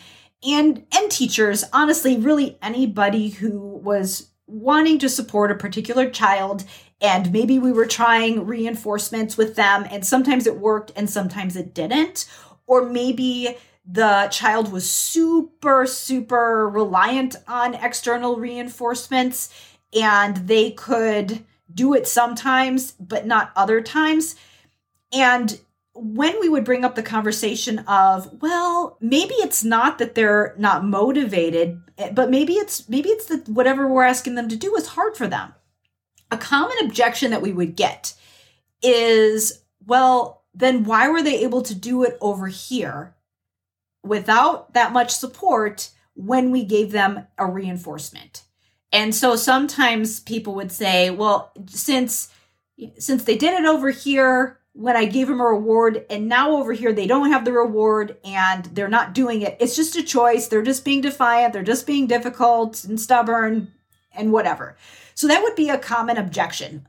and 0.42 0.84
and 0.94 1.10
teachers. 1.10 1.64
Honestly, 1.72 2.16
really 2.16 2.58
anybody 2.62 3.28
who 3.28 3.58
was 3.58 4.30
wanting 4.46 4.98
to 4.98 5.08
support 5.08 5.50
a 5.50 5.54
particular 5.54 6.10
child 6.10 6.64
and 7.00 7.32
maybe 7.32 7.58
we 7.58 7.72
were 7.72 7.86
trying 7.86 8.44
reinforcements 8.44 9.36
with 9.36 9.54
them 9.54 9.86
and 9.90 10.04
sometimes 10.04 10.46
it 10.46 10.58
worked 10.58 10.90
and 10.96 11.08
sometimes 11.08 11.54
it 11.54 11.72
didn't 11.72 12.28
or 12.66 12.84
maybe 12.84 13.56
the 13.92 14.28
child 14.30 14.70
was 14.70 14.88
super, 14.88 15.84
super 15.86 16.68
reliant 16.68 17.36
on 17.48 17.74
external 17.74 18.36
reinforcements 18.36 19.52
and 19.92 20.36
they 20.36 20.70
could 20.70 21.44
do 21.72 21.94
it 21.94 22.06
sometimes, 22.06 22.92
but 22.92 23.26
not 23.26 23.50
other 23.56 23.80
times. 23.80 24.36
And 25.12 25.58
when 25.92 26.38
we 26.40 26.48
would 26.48 26.64
bring 26.64 26.84
up 26.84 26.94
the 26.94 27.02
conversation 27.02 27.80
of, 27.80 28.40
well, 28.40 28.96
maybe 29.00 29.34
it's 29.34 29.64
not 29.64 29.98
that 29.98 30.14
they're 30.14 30.54
not 30.56 30.84
motivated, 30.84 31.82
but 32.12 32.30
maybe 32.30 32.54
it's 32.54 32.88
maybe 32.88 33.08
it's 33.08 33.26
that 33.26 33.48
whatever 33.48 33.88
we're 33.88 34.04
asking 34.04 34.36
them 34.36 34.48
to 34.48 34.56
do 34.56 34.74
is 34.76 34.88
hard 34.88 35.16
for 35.16 35.26
them. 35.26 35.52
A 36.30 36.38
common 36.38 36.76
objection 36.82 37.32
that 37.32 37.42
we 37.42 37.52
would 37.52 37.74
get 37.74 38.14
is, 38.82 39.62
well, 39.84 40.44
then 40.54 40.84
why 40.84 41.08
were 41.08 41.22
they 41.22 41.42
able 41.42 41.62
to 41.62 41.74
do 41.74 42.04
it 42.04 42.16
over 42.20 42.46
here 42.46 43.16
without 44.02 44.74
that 44.74 44.92
much 44.92 45.14
support 45.14 45.90
when 46.14 46.50
we 46.50 46.64
gave 46.64 46.92
them 46.92 47.26
a 47.38 47.46
reinforcement. 47.46 48.42
And 48.92 49.14
so 49.14 49.36
sometimes 49.36 50.20
people 50.20 50.54
would 50.54 50.72
say, 50.72 51.10
well, 51.10 51.52
since 51.66 52.32
since 52.98 53.24
they 53.24 53.36
did 53.36 53.52
it 53.60 53.66
over 53.66 53.90
here 53.90 54.58
when 54.72 54.96
I 54.96 55.04
gave 55.04 55.26
them 55.28 55.40
a 55.40 55.44
reward 55.44 56.06
and 56.08 56.28
now 56.28 56.52
over 56.52 56.72
here 56.72 56.92
they 56.92 57.06
don't 57.06 57.30
have 57.30 57.44
the 57.44 57.52
reward 57.52 58.16
and 58.24 58.64
they're 58.66 58.88
not 58.88 59.12
doing 59.12 59.42
it. 59.42 59.56
It's 59.60 59.76
just 59.76 59.96
a 59.96 60.02
choice. 60.02 60.48
They're 60.48 60.62
just 60.62 60.84
being 60.84 61.02
defiant, 61.02 61.52
they're 61.52 61.62
just 61.62 61.86
being 61.86 62.06
difficult 62.06 62.84
and 62.84 62.98
stubborn 62.98 63.72
and 64.12 64.32
whatever. 64.32 64.76
So 65.14 65.26
that 65.26 65.42
would 65.42 65.54
be 65.54 65.68
a 65.68 65.78
common 65.78 66.16
objection. 66.16 66.88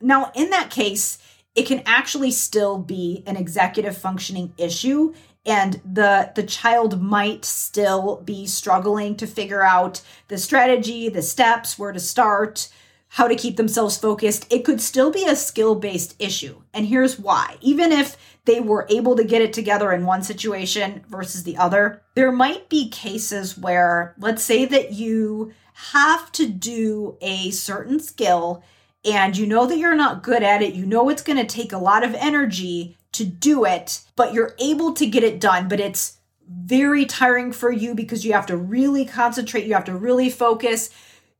Now, 0.00 0.30
in 0.34 0.50
that 0.50 0.70
case, 0.70 1.18
it 1.54 1.66
can 1.66 1.82
actually 1.86 2.30
still 2.30 2.78
be 2.78 3.22
an 3.26 3.36
executive 3.36 3.96
functioning 3.96 4.52
issue 4.56 5.14
and 5.46 5.80
the 5.84 6.32
the 6.34 6.42
child 6.42 7.00
might 7.02 7.44
still 7.44 8.22
be 8.24 8.46
struggling 8.46 9.16
to 9.16 9.26
figure 9.26 9.62
out 9.62 10.00
the 10.28 10.38
strategy, 10.38 11.08
the 11.08 11.22
steps, 11.22 11.78
where 11.78 11.92
to 11.92 12.00
start, 12.00 12.68
how 13.08 13.28
to 13.28 13.36
keep 13.36 13.56
themselves 13.56 13.96
focused. 13.96 14.46
It 14.50 14.64
could 14.64 14.80
still 14.80 15.10
be 15.10 15.26
a 15.26 15.36
skill-based 15.36 16.16
issue. 16.18 16.62
And 16.72 16.86
here's 16.86 17.18
why. 17.18 17.56
Even 17.60 17.92
if 17.92 18.16
they 18.46 18.60
were 18.60 18.86
able 18.90 19.16
to 19.16 19.24
get 19.24 19.42
it 19.42 19.52
together 19.52 19.92
in 19.92 20.06
one 20.06 20.22
situation 20.22 21.04
versus 21.08 21.44
the 21.44 21.56
other, 21.56 22.02
there 22.14 22.32
might 22.32 22.68
be 22.68 22.88
cases 22.88 23.56
where 23.58 24.14
let's 24.18 24.42
say 24.42 24.64
that 24.64 24.92
you 24.92 25.52
have 25.74 26.30
to 26.32 26.46
do 26.46 27.18
a 27.20 27.50
certain 27.50 28.00
skill 28.00 28.62
and 29.04 29.36
you 29.36 29.46
know 29.46 29.66
that 29.66 29.78
you're 29.78 29.94
not 29.94 30.22
good 30.22 30.42
at 30.42 30.62
it, 30.62 30.74
you 30.74 30.86
know 30.86 31.08
it's 31.08 31.22
going 31.22 31.36
to 31.36 31.44
take 31.44 31.72
a 31.72 31.78
lot 31.78 32.02
of 32.02 32.14
energy 32.14 32.96
to 33.14 33.24
do 33.24 33.64
it, 33.64 34.00
but 34.16 34.32
you're 34.32 34.54
able 34.58 34.92
to 34.94 35.06
get 35.06 35.24
it 35.24 35.40
done, 35.40 35.68
but 35.68 35.80
it's 35.80 36.18
very 36.48 37.06
tiring 37.06 37.52
for 37.52 37.70
you 37.70 37.94
because 37.94 38.24
you 38.24 38.32
have 38.32 38.46
to 38.46 38.56
really 38.56 39.04
concentrate, 39.04 39.66
you 39.66 39.74
have 39.74 39.84
to 39.84 39.96
really 39.96 40.30
focus. 40.30 40.90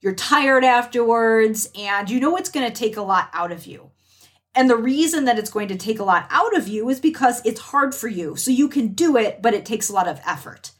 You're 0.01 0.15
tired 0.15 0.65
afterwards, 0.65 1.71
and 1.75 2.11
you 2.11 2.21
know 2.21 2.37
it's 2.37 2.51
going 2.51 2.67
to 2.67 2.75
take 2.75 2.97
a 2.97 3.03
lot 3.03 3.31
out 3.33 3.53
of 3.53 3.67
you. 3.67 3.91
And 4.55 4.71
the 4.71 4.77
reason 4.77 5.25
that 5.25 5.39
it's 5.39 5.51
going 5.51 5.69
to 5.69 5.77
take 5.77 5.99
a 5.99 6.05
lot 6.05 6.27
out 6.31 6.57
of 6.57 6.69
you 6.69 6.89
is 6.89 7.01
because 7.01 7.45
it's 7.45 7.61
hard 7.61 7.95
for 7.95 8.09
you. 8.09 8.37
So 8.37 8.51
you 8.51 8.69
can 8.69 8.89
do 8.89 9.17
it, 9.17 9.43
but 9.43 9.55
it 9.55 9.65
takes 9.65 9.89
a 9.89 9.93
lot 9.93 10.07
of 10.07 10.21
effort. 10.27 10.73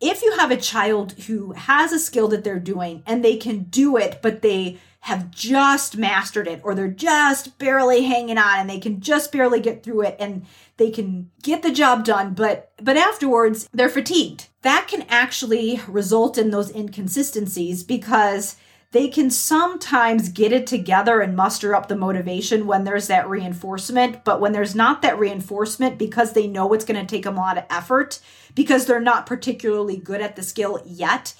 If 0.00 0.22
you 0.22 0.36
have 0.36 0.50
a 0.50 0.56
child 0.56 1.12
who 1.12 1.52
has 1.52 1.92
a 1.92 1.98
skill 1.98 2.28
that 2.28 2.44
they're 2.44 2.58
doing 2.58 3.02
and 3.06 3.24
they 3.24 3.36
can 3.36 3.64
do 3.64 3.96
it, 3.96 4.20
but 4.20 4.42
they 4.42 4.78
have 5.00 5.30
just 5.30 5.96
mastered 5.96 6.48
it 6.48 6.60
or 6.64 6.74
they're 6.74 6.88
just 6.88 7.58
barely 7.58 8.02
hanging 8.02 8.38
on 8.38 8.58
and 8.58 8.68
they 8.68 8.80
can 8.80 9.00
just 9.00 9.30
barely 9.30 9.60
get 9.60 9.84
through 9.84 10.02
it 10.02 10.16
and 10.18 10.44
they 10.78 10.90
can 10.90 11.30
get 11.44 11.62
the 11.62 11.70
job 11.70 12.04
done 12.04 12.34
but 12.34 12.72
but 12.82 12.96
afterwards 12.96 13.68
they're 13.72 13.88
fatigued. 13.88 14.48
That 14.62 14.88
can 14.88 15.02
actually 15.08 15.80
result 15.86 16.36
in 16.36 16.50
those 16.50 16.74
inconsistencies 16.74 17.84
because 17.84 18.56
they 18.96 19.08
can 19.08 19.30
sometimes 19.30 20.30
get 20.30 20.52
it 20.52 20.66
together 20.66 21.20
and 21.20 21.36
muster 21.36 21.74
up 21.74 21.88
the 21.88 21.96
motivation 21.96 22.66
when 22.66 22.84
there's 22.84 23.08
that 23.08 23.28
reinforcement 23.28 24.24
but 24.24 24.40
when 24.40 24.52
there's 24.52 24.74
not 24.74 25.02
that 25.02 25.18
reinforcement 25.18 25.98
because 25.98 26.32
they 26.32 26.46
know 26.46 26.72
it's 26.72 26.84
going 26.84 27.00
to 27.00 27.06
take 27.06 27.24
them 27.24 27.36
a 27.36 27.40
lot 27.40 27.58
of 27.58 27.64
effort 27.70 28.18
because 28.54 28.86
they're 28.86 29.00
not 29.00 29.26
particularly 29.26 29.96
good 29.96 30.20
at 30.20 30.36
the 30.36 30.42
skill 30.42 30.82
yet 30.84 31.34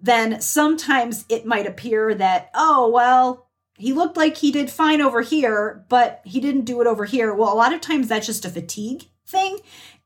then 0.00 0.40
sometimes 0.40 1.24
it 1.28 1.46
might 1.46 1.66
appear 1.66 2.14
that, 2.14 2.50
oh, 2.54 2.88
well, 2.88 3.48
he 3.76 3.92
looked 3.92 4.16
like 4.16 4.36
he 4.36 4.50
did 4.50 4.70
fine 4.70 5.00
over 5.00 5.22
here, 5.22 5.84
but 5.88 6.20
he 6.24 6.40
didn't 6.40 6.64
do 6.64 6.80
it 6.80 6.86
over 6.86 7.04
here. 7.04 7.34
Well, 7.34 7.52
a 7.52 7.54
lot 7.54 7.72
of 7.72 7.80
times 7.80 8.08
that's 8.08 8.26
just 8.26 8.44
a 8.44 8.50
fatigue 8.50 9.04
thing. 9.26 9.58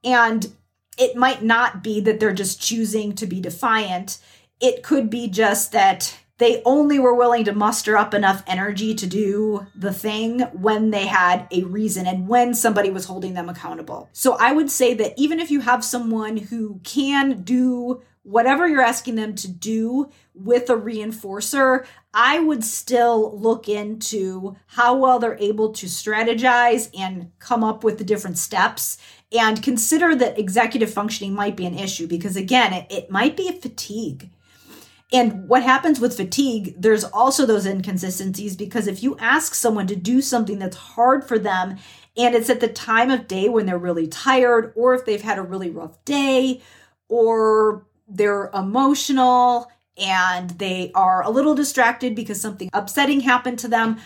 And 0.05 0.53
it 0.99 1.17
might 1.17 1.43
not 1.43 1.83
be 1.83 2.01
that 2.01 2.21
they're 2.21 2.33
just 2.33 2.61
choosing 2.61 3.15
to 3.15 3.27
be 3.27 3.41
defiant. 3.41 4.19
It 4.61 4.83
could 4.83 5.09
be 5.09 5.29
just 5.29 5.73
that 5.73 6.19
they 6.43 6.63
only 6.65 6.99
were 6.99 7.15
willing 7.15 7.45
to 7.45 7.53
muster 7.53 7.97
up 7.97 8.15
enough 8.15 8.43
energy 8.47 8.95
to 8.95 9.07
do 9.07 9.67
the 9.75 9.93
thing 9.93 10.41
when 10.53 10.91
they 10.91 11.07
had 11.07 11.47
a 11.51 11.63
reason 11.63 12.07
and 12.07 12.29
when 12.29 12.55
somebody 12.55 12.91
was 12.91 13.05
holding 13.05 13.35
them 13.35 13.49
accountable. 13.49 14.09
So 14.13 14.37
I 14.39 14.53
would 14.53 14.71
say 14.71 14.95
that 14.95 15.15
even 15.17 15.41
if 15.41 15.51
you 15.51 15.61
have 15.61 15.85
someone 15.85 16.37
who 16.37 16.81
can 16.85 17.43
do 17.43 18.03
whatever 18.25 18.69
you're 18.69 18.83
asking 18.83 19.17
them 19.17 19.35
to 19.35 19.49
do 19.51 20.09
with 20.35 20.71
a 20.71 20.75
reinforcer, 20.75 21.85
I 22.15 22.39
would 22.39 22.63
still 22.65 23.37
look 23.39 23.69
into 23.69 24.57
how 24.67 24.97
well 24.97 25.19
they're 25.19 25.39
able 25.39 25.73
to 25.73 25.87
strategize 25.87 26.89
and 26.97 27.31
come 27.39 27.65
up 27.65 27.83
with 27.83 27.99
the 27.99 28.05
different 28.05 28.39
steps 28.39 28.99
and 29.33 29.63
consider 29.63 30.15
that 30.15 30.39
executive 30.39 30.93
functioning 30.93 31.35
might 31.35 31.57
be 31.57 31.67
an 31.67 31.79
issue 31.79 32.07
because, 32.07 32.37
again, 32.37 32.73
it, 32.73 32.87
it 32.91 33.11
might 33.11 33.37
be 33.37 33.49
a 33.49 33.53
fatigue. 33.53 34.31
And 35.13 35.47
what 35.47 35.63
happens 35.63 36.01
with 36.01 36.17
fatigue, 36.17 36.75
there's 36.79 37.05
also 37.05 37.45
those 37.45 37.67
inconsistencies 37.67 38.57
because 38.57 38.87
if 38.87 39.03
you 39.03 39.17
ask 39.19 39.55
someone 39.55 39.87
to 39.89 39.97
do 39.97 40.23
something 40.23 40.59
that's 40.59 40.77
hard 40.77 41.23
for 41.23 41.39
them 41.39 41.77
and 42.17 42.35
it's 42.35 42.49
at 42.49 42.61
the 42.61 42.69
time 42.69 43.11
of 43.11 43.29
day 43.29 43.49
when 43.49 43.67
they're 43.67 43.79
really 43.79 44.07
tired, 44.07 44.73
or 44.75 44.95
if 44.95 45.05
they've 45.05 45.23
had 45.23 45.39
a 45.39 45.43
really 45.43 45.71
rough 45.71 46.03
day, 46.05 46.61
or 47.09 47.87
they're 48.09 48.51
emotional 48.55 49.71
and 49.99 50.51
they 50.51 50.91
are 50.95 51.23
a 51.23 51.31
little 51.31 51.55
distracted 51.55 52.15
because 52.15 52.41
something 52.41 52.71
upsetting 52.73 53.21
happened 53.21 53.59
to 53.59 53.69
them. 53.69 53.99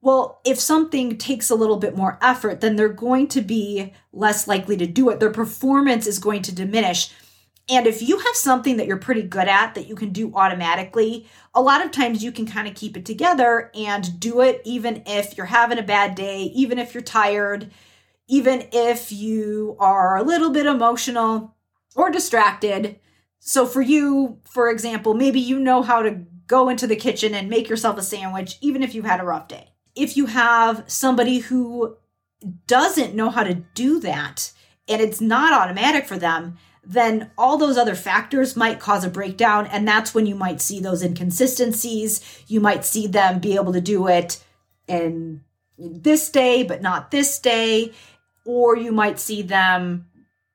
Well, 0.00 0.40
if 0.44 0.60
something 0.60 1.16
takes 1.16 1.48
a 1.48 1.54
little 1.54 1.78
bit 1.78 1.96
more 1.96 2.18
effort, 2.20 2.60
then 2.60 2.76
they're 2.76 2.88
going 2.88 3.28
to 3.28 3.40
be 3.40 3.92
less 4.12 4.46
likely 4.46 4.76
to 4.76 4.86
do 4.86 5.08
it. 5.08 5.18
Their 5.18 5.30
performance 5.30 6.06
is 6.06 6.18
going 6.18 6.42
to 6.42 6.54
diminish. 6.54 7.10
And 7.68 7.86
if 7.86 8.02
you 8.02 8.18
have 8.18 8.36
something 8.36 8.76
that 8.76 8.86
you're 8.86 8.98
pretty 8.98 9.22
good 9.22 9.48
at 9.48 9.74
that 9.74 9.86
you 9.86 9.94
can 9.94 10.10
do 10.10 10.34
automatically, 10.34 11.26
a 11.54 11.62
lot 11.62 11.84
of 11.84 11.90
times 11.90 12.22
you 12.22 12.30
can 12.30 12.46
kind 12.46 12.68
of 12.68 12.74
keep 12.74 12.96
it 12.96 13.06
together 13.06 13.70
and 13.74 14.20
do 14.20 14.42
it 14.42 14.60
even 14.64 15.02
if 15.06 15.36
you're 15.36 15.46
having 15.46 15.78
a 15.78 15.82
bad 15.82 16.14
day, 16.14 16.42
even 16.54 16.78
if 16.78 16.92
you're 16.92 17.02
tired, 17.02 17.70
even 18.28 18.68
if 18.72 19.10
you 19.10 19.76
are 19.78 20.16
a 20.16 20.22
little 20.22 20.50
bit 20.50 20.66
emotional 20.66 21.54
or 21.96 22.10
distracted 22.10 23.00
so 23.46 23.66
for 23.66 23.82
you, 23.82 24.38
for 24.44 24.70
example, 24.70 25.12
maybe 25.12 25.38
you 25.38 25.58
know 25.58 25.82
how 25.82 26.00
to 26.00 26.22
go 26.46 26.70
into 26.70 26.86
the 26.86 26.96
kitchen 26.96 27.34
and 27.34 27.50
make 27.50 27.68
yourself 27.68 27.98
a 27.98 28.02
sandwich, 28.02 28.56
even 28.62 28.82
if 28.82 28.94
you've 28.94 29.04
had 29.04 29.20
a 29.20 29.24
rough 29.24 29.48
day. 29.48 29.68
If 29.94 30.16
you 30.16 30.24
have 30.26 30.84
somebody 30.86 31.40
who 31.40 31.98
doesn't 32.66 33.14
know 33.14 33.28
how 33.28 33.44
to 33.44 33.52
do 33.52 34.00
that 34.00 34.50
and 34.88 35.02
it's 35.02 35.20
not 35.20 35.52
automatic 35.52 36.06
for 36.06 36.16
them, 36.16 36.56
then 36.86 37.30
all 37.38 37.56
those 37.56 37.76
other 37.76 37.94
factors 37.94 38.56
might 38.56 38.80
cause 38.80 39.04
a 39.04 39.10
breakdown. 39.10 39.66
And 39.66 39.86
that's 39.86 40.14
when 40.14 40.26
you 40.26 40.34
might 40.34 40.60
see 40.60 40.80
those 40.80 41.02
inconsistencies. 41.02 42.42
You 42.46 42.60
might 42.60 42.84
see 42.84 43.06
them 43.06 43.38
be 43.40 43.54
able 43.54 43.72
to 43.72 43.80
do 43.80 44.06
it 44.06 44.42
in 44.86 45.42
this 45.78 46.30
day, 46.30 46.62
but 46.62 46.82
not 46.82 47.10
this 47.10 47.38
day. 47.38 47.92
Or 48.44 48.76
you 48.76 48.92
might 48.92 49.18
see 49.18 49.42
them 49.42 50.06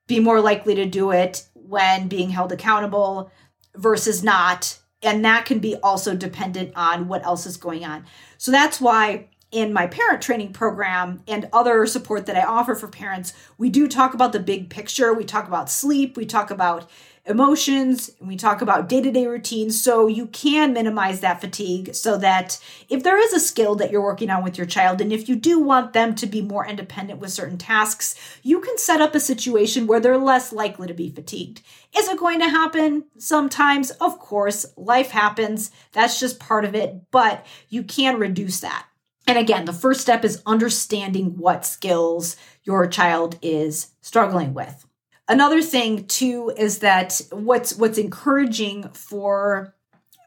be 0.07 0.19
more 0.19 0.39
likely 0.39 0.75
to 0.75 0.85
do 0.85 1.11
it 1.11 1.47
when 1.53 2.07
being 2.07 2.29
held 2.29 2.51
accountable 2.51 3.31
versus 3.75 4.23
not. 4.23 4.79
And 5.01 5.23
that 5.25 5.45
can 5.45 5.59
be 5.59 5.75
also 5.77 6.15
dependent 6.15 6.73
on 6.75 7.07
what 7.07 7.25
else 7.25 7.45
is 7.45 7.57
going 7.57 7.85
on. 7.85 8.05
So 8.37 8.51
that's 8.51 8.81
why 8.81 9.29
in 9.51 9.73
my 9.73 9.87
parent 9.87 10.21
training 10.21 10.53
program 10.53 11.23
and 11.27 11.49
other 11.51 11.85
support 11.85 12.25
that 12.27 12.35
I 12.35 12.43
offer 12.43 12.75
for 12.75 12.87
parents, 12.87 13.33
we 13.57 13.69
do 13.69 13.87
talk 13.87 14.13
about 14.13 14.31
the 14.31 14.39
big 14.39 14.69
picture. 14.69 15.13
We 15.13 15.23
talk 15.23 15.47
about 15.47 15.71
sleep, 15.71 16.15
we 16.15 16.25
talk 16.25 16.51
about 16.51 16.89
emotions, 17.25 18.09
and 18.19 18.27
we 18.27 18.35
talk 18.35 18.61
about 18.61 18.89
day 18.89 19.01
to 19.01 19.11
day 19.11 19.27
routines. 19.27 19.81
So 19.81 20.07
you 20.07 20.27
can 20.27 20.73
minimize 20.73 21.21
that 21.21 21.41
fatigue 21.41 21.93
so 21.93 22.17
that 22.17 22.59
if 22.89 23.03
there 23.03 23.19
is 23.19 23.33
a 23.33 23.39
skill 23.39 23.75
that 23.75 23.91
you're 23.91 24.01
working 24.01 24.29
on 24.29 24.43
with 24.43 24.57
your 24.57 24.67
child, 24.67 25.01
and 25.01 25.11
if 25.13 25.29
you 25.29 25.35
do 25.35 25.59
want 25.59 25.93
them 25.93 26.15
to 26.15 26.27
be 26.27 26.41
more 26.41 26.65
independent 26.65 27.19
with 27.19 27.31
certain 27.31 27.57
tasks, 27.57 28.15
you 28.43 28.59
can 28.59 28.77
set 28.77 29.01
up 29.01 29.15
a 29.15 29.19
situation 29.19 29.87
where 29.87 29.99
they're 29.99 30.17
less 30.17 30.51
likely 30.51 30.87
to 30.87 30.93
be 30.93 31.09
fatigued. 31.09 31.61
Is 31.97 32.07
it 32.07 32.19
going 32.19 32.39
to 32.39 32.49
happen? 32.49 33.05
Sometimes, 33.17 33.91
of 33.91 34.19
course, 34.19 34.65
life 34.77 35.09
happens. 35.09 35.71
That's 35.91 36.19
just 36.19 36.39
part 36.39 36.65
of 36.65 36.75
it, 36.75 37.11
but 37.11 37.45
you 37.69 37.83
can 37.83 38.19
reduce 38.19 38.59
that. 38.61 38.88
And 39.29 39.37
again, 39.37 39.65
the 39.65 39.73
first 39.73 40.01
step 40.01 40.25
is 40.25 40.41
understanding 40.47 41.37
what 41.37 41.63
skills 41.63 42.35
your 42.63 42.87
child 42.87 43.37
is 43.43 43.91
struggling 44.01 44.55
with. 44.55 44.87
Another 45.27 45.61
thing 45.61 46.07
too 46.07 46.51
is 46.57 46.79
that 46.79 47.21
what's 47.31 47.75
what's 47.75 47.99
encouraging 47.99 48.89
for 48.89 49.75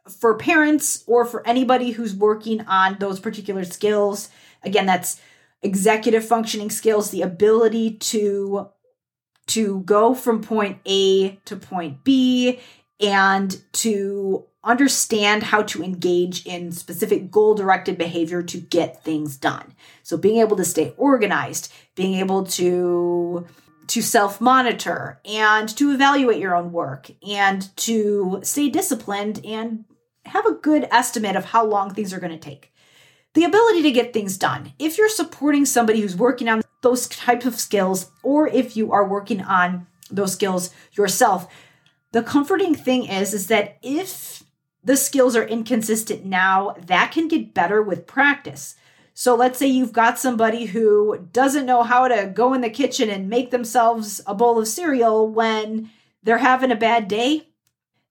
for 0.08 0.38
parents 0.38 1.02
or 1.08 1.24
for 1.24 1.44
anybody 1.44 1.90
who's 1.90 2.14
working 2.14 2.60
on 2.66 2.96
those 3.00 3.18
particular 3.18 3.64
skills, 3.64 4.28
again 4.62 4.86
that's 4.86 5.20
executive 5.62 6.24
functioning 6.24 6.70
skills, 6.70 7.10
the 7.10 7.22
ability 7.22 7.94
to 7.94 8.68
to 9.48 9.80
go 9.80 10.14
from 10.14 10.42
point 10.42 10.78
A 10.86 11.40
to 11.46 11.56
point 11.56 12.04
B 12.04 12.60
and 13.00 13.60
to 13.72 14.46
understand 14.64 15.42
how 15.42 15.62
to 15.62 15.82
engage 15.82 16.46
in 16.46 16.72
specific 16.72 17.30
goal 17.30 17.54
directed 17.54 17.98
behavior 17.98 18.42
to 18.42 18.58
get 18.58 19.02
things 19.02 19.36
done. 19.36 19.74
So 20.02 20.16
being 20.16 20.40
able 20.40 20.56
to 20.56 20.64
stay 20.64 20.94
organized, 20.96 21.72
being 21.94 22.14
able 22.14 22.44
to 22.44 23.46
to 23.88 24.00
self 24.00 24.40
monitor 24.40 25.20
and 25.24 25.68
to 25.76 25.90
evaluate 25.90 26.38
your 26.38 26.54
own 26.54 26.72
work 26.72 27.10
and 27.28 27.76
to 27.76 28.40
stay 28.42 28.68
disciplined 28.68 29.44
and 29.44 29.84
have 30.24 30.46
a 30.46 30.54
good 30.54 30.86
estimate 30.90 31.36
of 31.36 31.46
how 31.46 31.64
long 31.64 31.92
things 31.92 32.12
are 32.12 32.20
going 32.20 32.32
to 32.32 32.38
take. 32.38 32.72
The 33.34 33.44
ability 33.44 33.82
to 33.82 33.90
get 33.90 34.12
things 34.12 34.38
done. 34.38 34.72
If 34.78 34.98
you're 34.98 35.08
supporting 35.08 35.64
somebody 35.64 36.00
who's 36.00 36.16
working 36.16 36.48
on 36.48 36.62
those 36.82 37.08
types 37.08 37.46
of 37.46 37.58
skills, 37.58 38.10
or 38.22 38.46
if 38.46 38.76
you 38.76 38.92
are 38.92 39.08
working 39.08 39.40
on 39.40 39.86
those 40.10 40.34
skills 40.34 40.70
yourself, 40.92 41.52
the 42.12 42.22
comforting 42.22 42.74
thing 42.74 43.06
is, 43.06 43.32
is 43.32 43.46
that 43.48 43.78
if 43.82 44.44
the 44.84 44.96
skills 44.96 45.36
are 45.36 45.44
inconsistent 45.44 46.24
now, 46.24 46.74
that 46.86 47.12
can 47.12 47.28
get 47.28 47.54
better 47.54 47.82
with 47.82 48.06
practice. 48.06 48.74
So 49.14 49.34
let's 49.34 49.58
say 49.58 49.66
you've 49.66 49.92
got 49.92 50.18
somebody 50.18 50.66
who 50.66 51.28
doesn't 51.32 51.66
know 51.66 51.82
how 51.82 52.08
to 52.08 52.26
go 52.26 52.54
in 52.54 52.62
the 52.62 52.70
kitchen 52.70 53.10
and 53.10 53.28
make 53.28 53.50
themselves 53.50 54.20
a 54.26 54.34
bowl 54.34 54.58
of 54.58 54.66
cereal 54.66 55.28
when 55.28 55.90
they're 56.22 56.38
having 56.38 56.72
a 56.72 56.76
bad 56.76 57.08
day. 57.08 57.48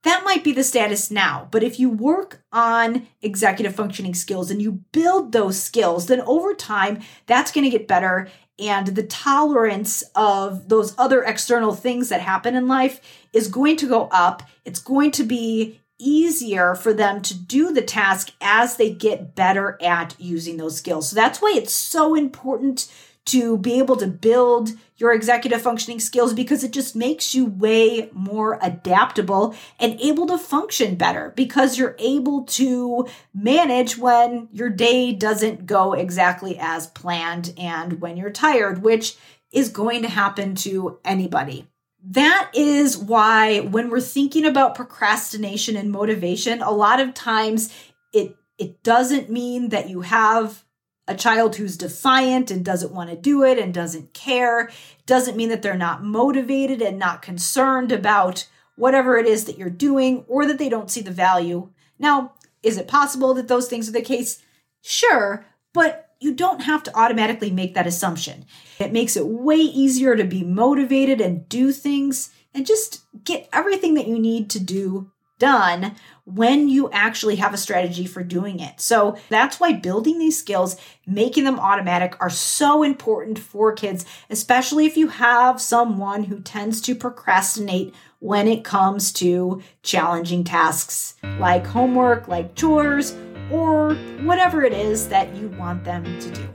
That 0.04 0.24
might 0.24 0.44
be 0.44 0.52
the 0.52 0.64
status 0.64 1.12
now, 1.12 1.48
but 1.52 1.62
if 1.62 1.80
you 1.80 1.90
work 1.90 2.44
on 2.52 3.08
executive 3.22 3.76
functioning 3.76 4.16
skills 4.16 4.50
and 4.50 4.60
you 4.62 4.84
build 4.92 5.32
those 5.32 5.62
skills, 5.62 6.08
then 6.08 6.22
over 6.22 6.56
time, 6.56 7.02
that's 7.28 7.52
going 7.52 7.66
to 7.66 7.70
get 7.70 7.88
better. 7.88 8.28
And 8.58 8.88
the 8.88 9.04
tolerance 9.04 10.04
of 10.16 10.70
those 10.70 10.98
other 10.98 11.24
external 11.24 11.74
things 11.74 12.10
that 12.10 12.22
happen 12.22 12.56
in 12.56 12.68
life 12.68 13.00
is 13.32 13.48
going 13.48 13.78
to 13.78 13.88
go 13.88 14.08
up. 14.12 14.44
It's 14.66 14.80
going 14.80 15.12
to 15.12 15.24
be 15.24 15.81
easier 16.02 16.76
for 16.76 16.94
them 16.94 17.22
to 17.22 17.38
do 17.38 17.72
the 17.72 17.82
task 17.82 18.32
as 18.42 18.76
they 18.76 18.92
get 18.92 19.36
better 19.36 19.78
at 19.82 20.16
using 20.20 20.58
those 20.58 20.78
skills. 20.78 21.10
So 21.10 21.16
that's 21.16 21.42
why 21.42 21.54
it's 21.56 21.74
so 21.74 22.16
important 22.16 22.92
to 23.26 23.58
be 23.58 23.78
able 23.78 23.96
to 23.98 24.08
build 24.08 24.72
your 24.98 25.14
executive 25.14 25.62
functioning 25.62 26.00
skills 26.00 26.34
because 26.34 26.64
it 26.64 26.72
just 26.72 26.96
makes 26.96 27.36
you 27.36 27.46
way 27.46 28.10
more 28.14 28.58
adaptable 28.62 29.56
and 29.80 30.00
able 30.02 30.26
to 30.28 30.38
function 30.38 30.96
better 30.96 31.32
because 31.36 31.78
you're 31.78 31.96
able 32.00 32.44
to 32.44 33.08
manage 33.34 33.98
when 33.98 34.48
your 34.52 34.70
day 34.70 35.14
doesn't 35.14 35.66
go 35.66 35.94
exactly 35.94 36.58
as 36.60 36.88
planned 36.88 37.54
and 37.58 38.02
when 38.02 38.18
you're 38.18 38.32
tired, 38.32 38.82
which 38.82 39.16
is 39.52 39.70
going 39.70 40.02
to 40.02 40.10
happen 40.10 40.56
to 40.56 41.00
anybody. 41.06 41.68
That 42.04 42.52
is 42.54 42.98
why 42.98 43.60
when 43.60 43.90
we're 43.90 44.02
thinking 44.02 44.46
about 44.46 44.76
procrastination 44.76 45.76
and 45.76 45.92
motivation, 45.92 46.62
a 46.62 46.72
lot 46.72 47.00
of 47.00 47.14
times 47.14 47.74
it 48.14 48.36
it 48.58 48.84
doesn't 48.84 49.30
mean 49.30 49.70
that 49.70 49.90
you 49.90 50.02
have 50.02 50.64
a 51.08 51.16
child 51.16 51.56
who's 51.56 51.78
defiant 51.78 52.52
and 52.52 52.64
doesn't 52.64 52.94
want 52.94 53.10
to 53.10 53.16
do 53.16 53.44
it 53.44 53.58
and 53.58 53.74
doesn't 53.74 54.14
care 54.14 54.70
doesn't 55.06 55.36
mean 55.36 55.50
that 55.50 55.62
they're 55.62 55.76
not 55.76 56.04
motivated 56.04 56.82
and 56.82 56.98
not 56.98 57.22
concerned 57.22 57.92
about 57.92 58.48
whatever 58.76 59.18
it 59.18 59.26
is 59.26 59.46
that 59.46 59.58
you're 59.58 59.70
doing 59.70 60.24
or 60.28 60.46
that 60.46 60.58
they 60.58 60.70
don't 60.70 60.92
see 60.92 61.02
the 61.02 61.12
value. 61.12 61.70
Now, 62.00 62.34
is 62.64 62.78
it 62.78 62.88
possible 62.88 63.34
that 63.34 63.48
those 63.48 63.68
things 63.68 63.90
are 63.90 63.94
the 63.94 64.02
case? 64.02 64.42
Sure, 64.82 65.46
but 65.74 66.11
you 66.22 66.34
don't 66.34 66.62
have 66.62 66.84
to 66.84 66.96
automatically 66.96 67.50
make 67.50 67.74
that 67.74 67.88
assumption. 67.88 68.46
It 68.80 68.94
makes 68.94 69.18
it 69.18 69.26
way 69.26 69.58
easier 69.58 70.16
to 70.16 70.24
be 70.24 70.44
motivated 70.44 71.20
and 71.20 71.50
do 71.50 71.72
things 71.72 72.30
and 72.54 72.66
just 72.66 73.02
get 73.24 73.50
everything 73.52 73.96
that 73.96 74.08
you 74.08 74.20
need 74.20 74.50
to 74.52 74.60
do 74.60 75.12
done 75.40 75.96
when 76.26 76.70
you 76.70 76.88
actually 76.92 77.38
have 77.38 77.52
a 77.52 77.58
strategy 77.58 78.06
for 78.06 78.22
doing 78.22 78.60
it. 78.60 78.80
So 78.80 79.18
that's 79.30 79.60
why 79.60 79.74
building 79.74 80.20
these 80.20 80.38
skills, 80.38 80.80
making 81.08 81.46
them 81.46 81.60
automatic 81.60 82.16
are 82.22 82.30
so 82.30 82.84
important 82.84 83.40
for 83.40 83.74
kids, 83.74 84.06
especially 84.30 84.86
if 84.86 84.96
you 84.96 85.08
have 85.08 85.60
someone 85.60 86.26
who 86.26 86.42
tends 86.42 86.80
to 86.82 86.94
procrastinate 86.94 87.96
when 88.20 88.48
it 88.48 88.64
comes 88.64 89.12
to 89.14 89.64
challenging 89.82 90.44
tasks 90.44 91.16
like 91.40 91.66
homework, 91.66 92.28
like 92.28 92.54
chores, 92.54 93.16
or 93.50 93.96
whatever 94.24 94.64
it 94.64 94.74
is 94.74 95.08
that 95.08 95.34
you 95.36 95.48
want 95.50 95.84
them 95.84 96.04
to 96.20 96.32
do. 96.32 96.48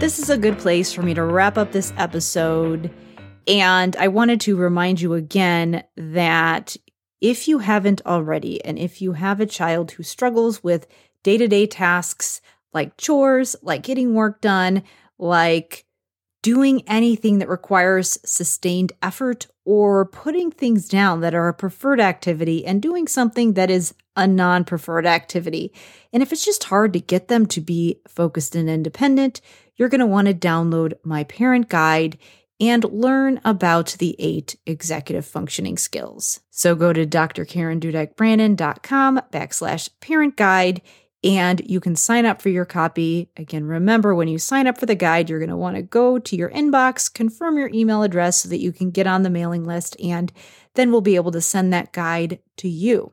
This 0.00 0.18
is 0.18 0.30
a 0.30 0.38
good 0.38 0.58
place 0.58 0.92
for 0.92 1.02
me 1.02 1.12
to 1.14 1.22
wrap 1.22 1.58
up 1.58 1.72
this 1.72 1.92
episode 1.98 2.90
and 3.46 3.96
I 3.96 4.08
wanted 4.08 4.40
to 4.42 4.56
remind 4.56 5.00
you 5.00 5.14
again 5.14 5.82
that 5.96 6.76
if 7.20 7.48
you 7.48 7.58
haven't 7.58 8.00
already, 8.06 8.64
and 8.64 8.78
if 8.78 9.02
you 9.02 9.12
have 9.12 9.40
a 9.40 9.46
child 9.46 9.92
who 9.92 10.02
struggles 10.02 10.62
with 10.62 10.86
day 11.22 11.36
to 11.36 11.48
day 11.48 11.66
tasks 11.66 12.40
like 12.72 12.96
chores, 12.96 13.56
like 13.62 13.82
getting 13.82 14.14
work 14.14 14.40
done, 14.40 14.82
like 15.18 15.84
doing 16.42 16.82
anything 16.86 17.40
that 17.40 17.48
requires 17.48 18.18
sustained 18.24 18.92
effort 19.02 19.48
or 19.70 20.04
putting 20.04 20.50
things 20.50 20.88
down 20.88 21.20
that 21.20 21.32
are 21.32 21.46
a 21.46 21.54
preferred 21.54 22.00
activity 22.00 22.66
and 22.66 22.82
doing 22.82 23.06
something 23.06 23.52
that 23.52 23.70
is 23.70 23.94
a 24.16 24.26
non 24.26 24.64
preferred 24.64 25.06
activity. 25.06 25.72
And 26.12 26.24
if 26.24 26.32
it's 26.32 26.44
just 26.44 26.64
hard 26.64 26.92
to 26.94 26.98
get 26.98 27.28
them 27.28 27.46
to 27.46 27.60
be 27.60 28.00
focused 28.08 28.56
and 28.56 28.68
independent, 28.68 29.40
you're 29.76 29.88
going 29.88 30.00
to 30.00 30.06
want 30.06 30.26
to 30.26 30.34
download 30.34 30.94
my 31.04 31.22
parent 31.22 31.68
guide 31.68 32.18
and 32.58 32.82
learn 32.82 33.40
about 33.44 33.94
the 34.00 34.16
eight 34.18 34.56
executive 34.66 35.24
functioning 35.24 35.78
skills. 35.78 36.40
So 36.50 36.74
go 36.74 36.92
to 36.92 37.06
drkarendudekbrannon.com 37.06 39.20
backslash 39.32 39.88
parent 40.00 40.36
guide 40.36 40.82
and 41.22 41.60
you 41.64 41.80
can 41.80 41.96
sign 41.96 42.24
up 42.24 42.40
for 42.40 42.48
your 42.48 42.64
copy. 42.64 43.28
Again, 43.36 43.64
remember 43.64 44.14
when 44.14 44.28
you 44.28 44.38
sign 44.38 44.66
up 44.66 44.78
for 44.78 44.86
the 44.86 44.94
guide, 44.94 45.28
you're 45.28 45.38
going 45.38 45.50
to 45.50 45.56
want 45.56 45.76
to 45.76 45.82
go 45.82 46.18
to 46.18 46.36
your 46.36 46.50
inbox, 46.50 47.12
confirm 47.12 47.58
your 47.58 47.70
email 47.74 48.02
address 48.02 48.42
so 48.42 48.48
that 48.48 48.60
you 48.60 48.72
can 48.72 48.90
get 48.90 49.06
on 49.06 49.22
the 49.22 49.30
mailing 49.30 49.64
list, 49.64 49.96
and 50.02 50.32
then 50.74 50.90
we'll 50.90 51.00
be 51.00 51.16
able 51.16 51.32
to 51.32 51.40
send 51.40 51.72
that 51.72 51.92
guide 51.92 52.38
to 52.56 52.68
you. 52.68 53.12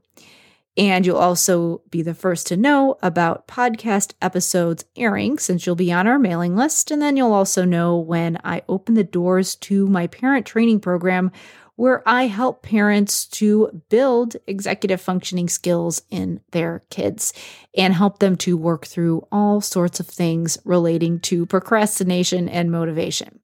And 0.78 1.08
you'll 1.08 1.18
also 1.18 1.82
be 1.90 2.04
the 2.04 2.14
first 2.14 2.46
to 2.48 2.58
know 2.58 2.98
about 3.02 3.48
podcast 3.48 4.14
episodes 4.22 4.86
airing 4.96 5.40
since 5.40 5.66
you'll 5.66 5.76
be 5.76 5.92
on 5.92 6.06
our 6.06 6.20
mailing 6.20 6.56
list. 6.56 6.92
And 6.92 7.02
then 7.02 7.18
you'll 7.18 7.34
also 7.34 7.66
know 7.66 7.98
when 7.98 8.38
I 8.44 8.62
open 8.70 8.94
the 8.94 9.04
doors 9.04 9.56
to 9.56 9.88
my 9.88 10.06
parent 10.06 10.46
training 10.46 10.80
program, 10.80 11.32
where 11.78 12.08
I 12.10 12.24
help 12.28 12.64
parents 12.64 13.26
to 13.28 13.82
build 13.88 14.36
executive 14.48 15.00
functioning 15.00 15.48
skills 15.48 16.02
in 16.10 16.42
their 16.52 16.84
kids 16.90 17.34
and 17.78 17.94
help 17.94 18.20
them 18.20 18.36
to 18.38 18.58
work 18.58 18.86
through 18.86 19.26
all 19.32 19.62
sorts 19.62 20.00
of 20.00 20.08
things 20.08 20.58
relating 20.66 21.20
to 21.22 21.46
procrastination 21.46 22.50
and 22.50 22.72
motivation. 22.72 23.40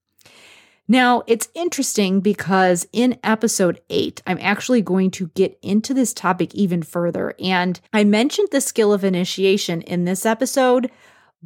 Now, 0.87 1.23
it's 1.27 1.47
interesting 1.53 2.19
because 2.19 2.87
in 2.91 3.17
episode 3.23 3.79
eight, 3.89 4.21
I'm 4.27 4.39
actually 4.41 4.81
going 4.81 5.11
to 5.11 5.27
get 5.27 5.57
into 5.61 5.93
this 5.93 6.13
topic 6.13 6.53
even 6.55 6.81
further. 6.81 7.35
And 7.39 7.79
I 7.93 8.03
mentioned 8.03 8.49
the 8.51 8.59
skill 8.59 8.91
of 8.91 9.03
initiation 9.03 9.81
in 9.83 10.05
this 10.05 10.25
episode, 10.25 10.91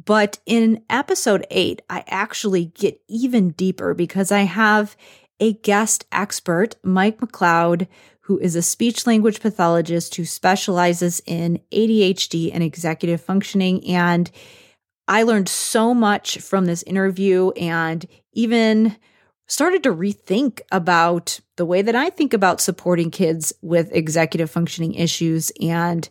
but 0.02 0.38
in 0.46 0.82
episode 0.88 1.46
eight, 1.50 1.82
I 1.90 2.02
actually 2.08 2.66
get 2.66 3.00
even 3.08 3.50
deeper 3.50 3.94
because 3.94 4.32
I 4.32 4.40
have 4.40 4.96
a 5.40 5.54
guest 5.54 6.06
expert, 6.12 6.76
Mike 6.82 7.20
McLeod, 7.20 7.86
who 8.22 8.38
is 8.38 8.54
a 8.54 8.62
speech 8.62 9.06
language 9.06 9.40
pathologist 9.40 10.14
who 10.16 10.24
specializes 10.24 11.22
in 11.24 11.60
ADHD 11.72 12.50
and 12.52 12.62
executive 12.62 13.20
functioning. 13.20 13.84
And 13.86 14.30
I 15.06 15.22
learned 15.22 15.48
so 15.48 15.94
much 15.94 16.38
from 16.38 16.66
this 16.66 16.82
interview 16.82 17.50
and 17.52 18.06
even 18.34 18.96
started 19.46 19.82
to 19.84 19.94
rethink 19.94 20.60
about 20.70 21.40
the 21.56 21.64
way 21.64 21.80
that 21.80 21.96
I 21.96 22.10
think 22.10 22.34
about 22.34 22.60
supporting 22.60 23.10
kids 23.10 23.52
with 23.62 23.90
executive 23.92 24.50
functioning 24.50 24.94
issues 24.94 25.50
and 25.62 26.08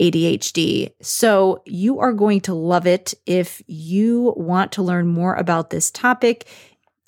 ADHD. 0.00 0.92
So, 1.02 1.62
you 1.66 1.98
are 1.98 2.12
going 2.12 2.40
to 2.42 2.54
love 2.54 2.86
it 2.86 3.14
if 3.26 3.60
you 3.66 4.32
want 4.36 4.72
to 4.72 4.82
learn 4.82 5.08
more 5.08 5.34
about 5.34 5.70
this 5.70 5.90
topic. 5.90 6.46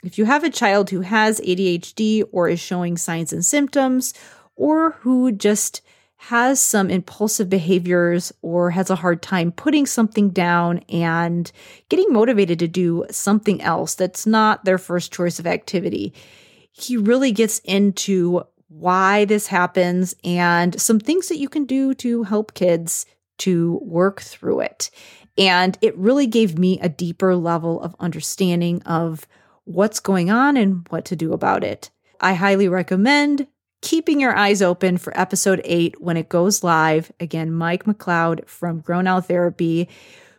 If 0.03 0.19
you 0.19 0.25
have 0.25 0.45
a 0.45 0.51
child 0.51 0.91
who 0.91 1.03
has 1.03 1.41
ADHD 1.41 2.25
or 2.33 2.49
is 2.49 2.61
showing 2.61 2.97
signs 2.97 3.33
and 3.33 3.45
symptoms, 3.45 4.15
or 4.57 4.93
who 5.01 5.33
just 5.33 5.83
has 6.17 6.61
some 6.61 6.91
impulsive 6.91 7.49
behaviors 7.49 8.31
or 8.43 8.71
has 8.71 8.91
a 8.91 8.97
hard 8.97 9.23
time 9.23 9.51
putting 9.51 9.87
something 9.87 10.29
down 10.29 10.79
and 10.91 11.51
getting 11.89 12.13
motivated 12.13 12.59
to 12.59 12.69
do 12.69 13.07
something 13.11 13.63
else 13.63 13.95
that's 13.95 14.27
not 14.27 14.65
their 14.67 14.77
first 14.77 15.13
choice 15.13 15.39
of 15.39 15.47
activity. 15.47 16.13
He 16.73 16.99
really 16.99 17.33
gets 17.33 17.61
into 17.61 18.43
why 18.69 19.25
this 19.25 19.47
happens 19.47 20.15
and 20.23 20.79
some 20.79 21.01
things 21.01 21.29
that 21.29 21.39
you 21.39 21.49
can 21.49 21.65
do 21.65 21.95
to 21.95 22.23
help 22.25 22.53
kids 22.53 23.07
to 23.39 23.81
work 23.83 24.21
through 24.21 24.61
it. 24.61 24.91
And 25.39 25.79
it 25.81 25.97
really 25.97 26.27
gave 26.27 26.59
me 26.59 26.79
a 26.81 26.89
deeper 26.91 27.35
level 27.35 27.81
of 27.81 27.97
understanding 27.99 28.83
of 28.83 29.27
what's 29.70 30.00
going 30.00 30.30
on 30.30 30.56
and 30.56 30.87
what 30.90 31.04
to 31.06 31.16
do 31.16 31.33
about 31.33 31.64
it. 31.64 31.90
I 32.20 32.35
highly 32.35 32.68
recommend 32.68 33.46
keeping 33.83 34.20
your 34.20 34.37
eyes 34.37 34.61
open 34.61 34.98
for 34.98 35.18
episode 35.18 35.61
eight 35.64 36.00
when 36.00 36.16
it 36.16 36.28
goes 36.28 36.62
live. 36.62 37.11
Again, 37.20 37.52
Mike 37.52 37.85
McLeod 37.85 38.46
from 38.46 38.80
Grown 38.80 39.06
Out 39.06 39.26
Therapy, 39.26 39.88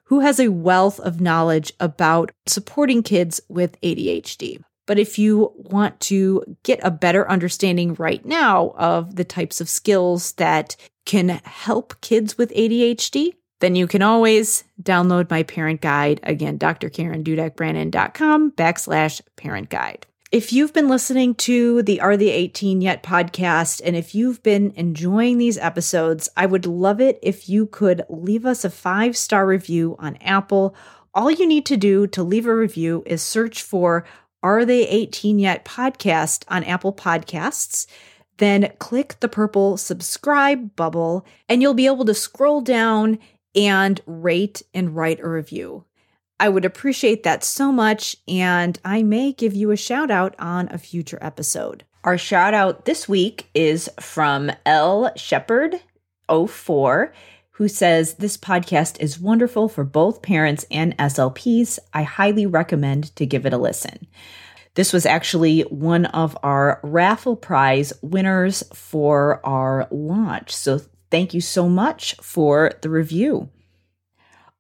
who 0.05 0.19
has 0.19 0.39
a 0.39 0.49
wealth 0.49 0.99
of 0.99 1.21
knowledge 1.21 1.73
about 1.79 2.31
supporting 2.45 3.01
kids 3.01 3.41
with 3.47 3.79
ADHD. 3.81 4.61
But 4.85 4.99
if 4.99 5.17
you 5.17 5.53
want 5.55 5.99
to 6.01 6.43
get 6.63 6.79
a 6.83 6.91
better 6.91 7.29
understanding 7.29 7.93
right 7.95 8.25
now 8.25 8.73
of 8.75 9.15
the 9.15 9.23
types 9.23 9.61
of 9.61 9.69
skills 9.69 10.33
that 10.33 10.75
can 11.05 11.29
help 11.29 11.99
kids 12.01 12.37
with 12.37 12.51
ADHD, 12.51 13.33
then 13.62 13.76
you 13.76 13.88
can 13.88 14.02
always 14.02 14.63
download 14.82 15.30
my 15.30 15.43
parent 15.43 15.82
guide. 15.82 16.19
Again, 16.24 16.60
drkarendudekbrannon.com 16.60 18.51
backslash 18.51 19.22
parent 19.38 19.70
guide. 19.70 20.05
If 20.32 20.53
you've 20.53 20.74
been 20.74 20.88
listening 20.88 21.36
to 21.36 21.84
the 21.84 21.99
Are 21.99 22.16
They 22.16 22.32
18 22.32 22.82
Yet 22.82 23.03
podcast, 23.03 23.82
and 23.84 23.95
if 23.95 24.16
you've 24.16 24.41
been 24.41 24.72
enjoying 24.78 25.38
these 25.38 25.57
episodes, 25.57 26.30
I 26.38 26.45
would 26.45 26.66
love 26.66 27.01
it 27.01 27.20
if 27.22 27.49
you 27.49 27.68
could 27.68 28.03
leave 28.09 28.45
us 28.45 28.64
a 28.64 28.70
five 28.70 29.16
star 29.18 29.45
review 29.45 29.95
on 29.99 30.16
Apple. 30.18 30.76
All 31.14 31.30
you 31.30 31.45
need 31.45 31.66
to 31.66 31.78
do 31.78 32.07
to 32.07 32.24
leave 32.24 32.47
a 32.47 32.55
review 32.55 33.03
is 33.05 33.22
search 33.22 33.62
for 33.62 34.05
Are 34.41 34.64
They 34.64 34.88
18 34.88 35.38
Yet 35.38 35.66
podcast 35.66 36.45
on 36.47 36.64
Apple 36.64 36.93
Podcasts. 36.93 37.86
Then 38.38 38.72
click 38.80 39.20
the 39.20 39.28
purple 39.28 39.76
subscribe 39.76 40.76
bubble, 40.78 41.26
and 41.49 41.62
you'll 41.62 41.74
be 41.74 41.88
able 41.88 42.05
to 42.05 42.14
scroll 42.14 42.62
down 42.62 43.20
and 43.56 43.99
rate 44.06 44.62
and 44.74 44.95
write 44.95 45.20
a 45.20 45.30
review. 45.30 45.86
I 46.39 46.49
would 46.49 46.66
appreciate 46.66 47.24
that 47.24 47.43
so 47.43 47.72
much, 47.72 48.16
and 48.28 48.80
I 48.84 49.04
may 49.04 49.32
give 49.32 49.54
you 49.54 49.72
a 49.72 49.78
shout 49.78 50.10
out 50.10 50.36
on 50.39 50.70
a 50.70 50.78
future 50.78 51.20
episode. 51.22 51.86
Our 52.04 52.18
shout 52.18 52.54
out 52.54 52.86
this 52.86 53.08
week 53.08 53.49
is 53.54 53.89
from 53.99 54.52
L 54.66 55.12
Shepherd 55.16 55.82
04 56.30 57.14
who 57.62 57.68
says 57.68 58.16
this 58.16 58.38
podcast 58.38 58.99
is 58.99 59.20
wonderful 59.20 59.70
for 59.70 59.84
both 59.84 60.24
parents 60.24 60.66
and 60.72 60.97
SLPs. 60.97 61.78
I 61.93 62.02
highly 62.02 62.47
recommend 62.47 63.16
to 63.18 63.26
give 63.28 63.45
it 63.45 63.54
a 63.54 63.58
listen. 63.60 64.08
This 64.74 64.91
was 64.91 65.06
actually 65.06 65.62
one 65.62 66.08
of 66.08 66.36
our 66.41 66.80
raffle 66.82 67.36
prize 67.36 67.93
winners 68.02 68.64
for 68.74 69.45
our 69.45 69.88
launch. 69.91 70.56
So 70.56 70.82
thank 71.12 71.34
you 71.34 71.41
so 71.41 71.70
much 71.70 72.16
for 72.22 72.72
the 72.82 72.89
review. 72.89 73.49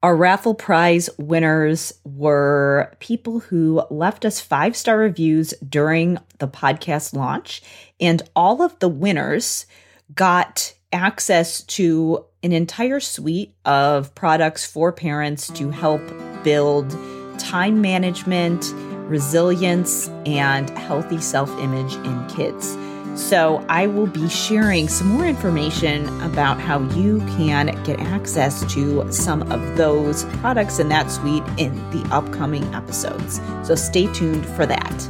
Our 0.03 0.15
raffle 0.15 0.55
prize 0.55 1.09
winners 1.17 1.93
were 2.03 2.91
people 2.99 3.39
who 3.39 3.83
left 3.91 4.25
us 4.25 4.39
five 4.39 4.75
star 4.75 4.97
reviews 4.97 5.53
during 5.67 6.17
the 6.39 6.47
podcast 6.47 7.15
launch, 7.15 7.61
and 7.99 8.21
all 8.35 8.61
of 8.61 8.77
the 8.79 8.89
winners 8.89 9.67
got 10.13 10.73
access 10.91 11.63
to 11.63 12.25
an 12.43 12.51
entire 12.51 12.99
suite 12.99 13.53
of 13.63 14.13
products 14.15 14.65
for 14.65 14.91
parents 14.91 15.47
to 15.49 15.69
help 15.69 16.01
build 16.43 16.89
time 17.37 17.79
management, 17.79 18.73
resilience, 19.07 20.07
and 20.25 20.71
healthy 20.71 21.21
self 21.21 21.49
image 21.59 21.93
in 21.93 22.27
kids. 22.27 22.75
So, 23.15 23.63
I 23.67 23.87
will 23.87 24.07
be 24.07 24.29
sharing 24.29 24.87
some 24.87 25.07
more 25.07 25.25
information 25.25 26.07
about 26.21 26.59
how 26.59 26.79
you 26.91 27.19
can 27.37 27.67
get 27.83 27.99
access 27.99 28.61
to 28.73 29.11
some 29.11 29.41
of 29.51 29.77
those 29.77 30.23
products 30.39 30.79
in 30.79 30.89
that 30.89 31.11
suite 31.11 31.43
in 31.57 31.75
the 31.91 32.07
upcoming 32.11 32.63
episodes. 32.73 33.41
So, 33.63 33.75
stay 33.75 34.11
tuned 34.13 34.45
for 34.45 34.65
that. 34.65 35.09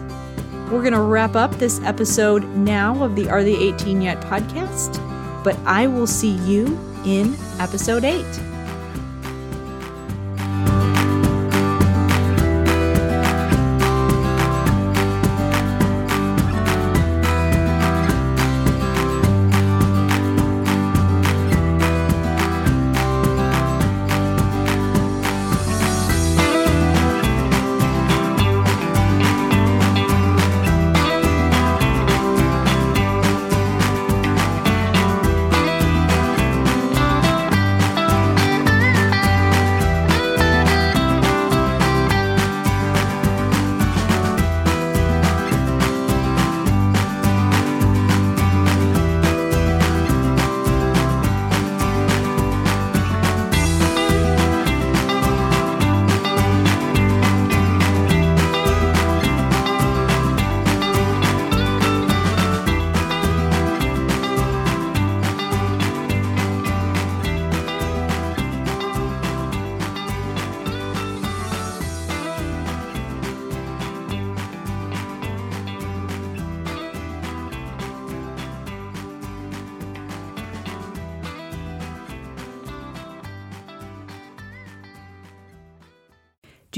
We're 0.72 0.82
going 0.82 0.93
to 0.93 1.02
wrap 1.02 1.36
up 1.36 1.52
this 1.56 1.82
episode 1.82 2.43
now 2.56 3.04
of 3.04 3.16
the 3.16 3.30
Are 3.30 3.43
They 3.43 3.56
18 3.56 4.02
Yet 4.02 4.22
podcast, 4.22 4.95
but 5.43 5.58
I 5.66 5.88
will 5.88 6.08
see 6.08 6.38
you 6.49 6.80
in 7.06 7.36
episode 7.60 8.04
8. 8.04 8.51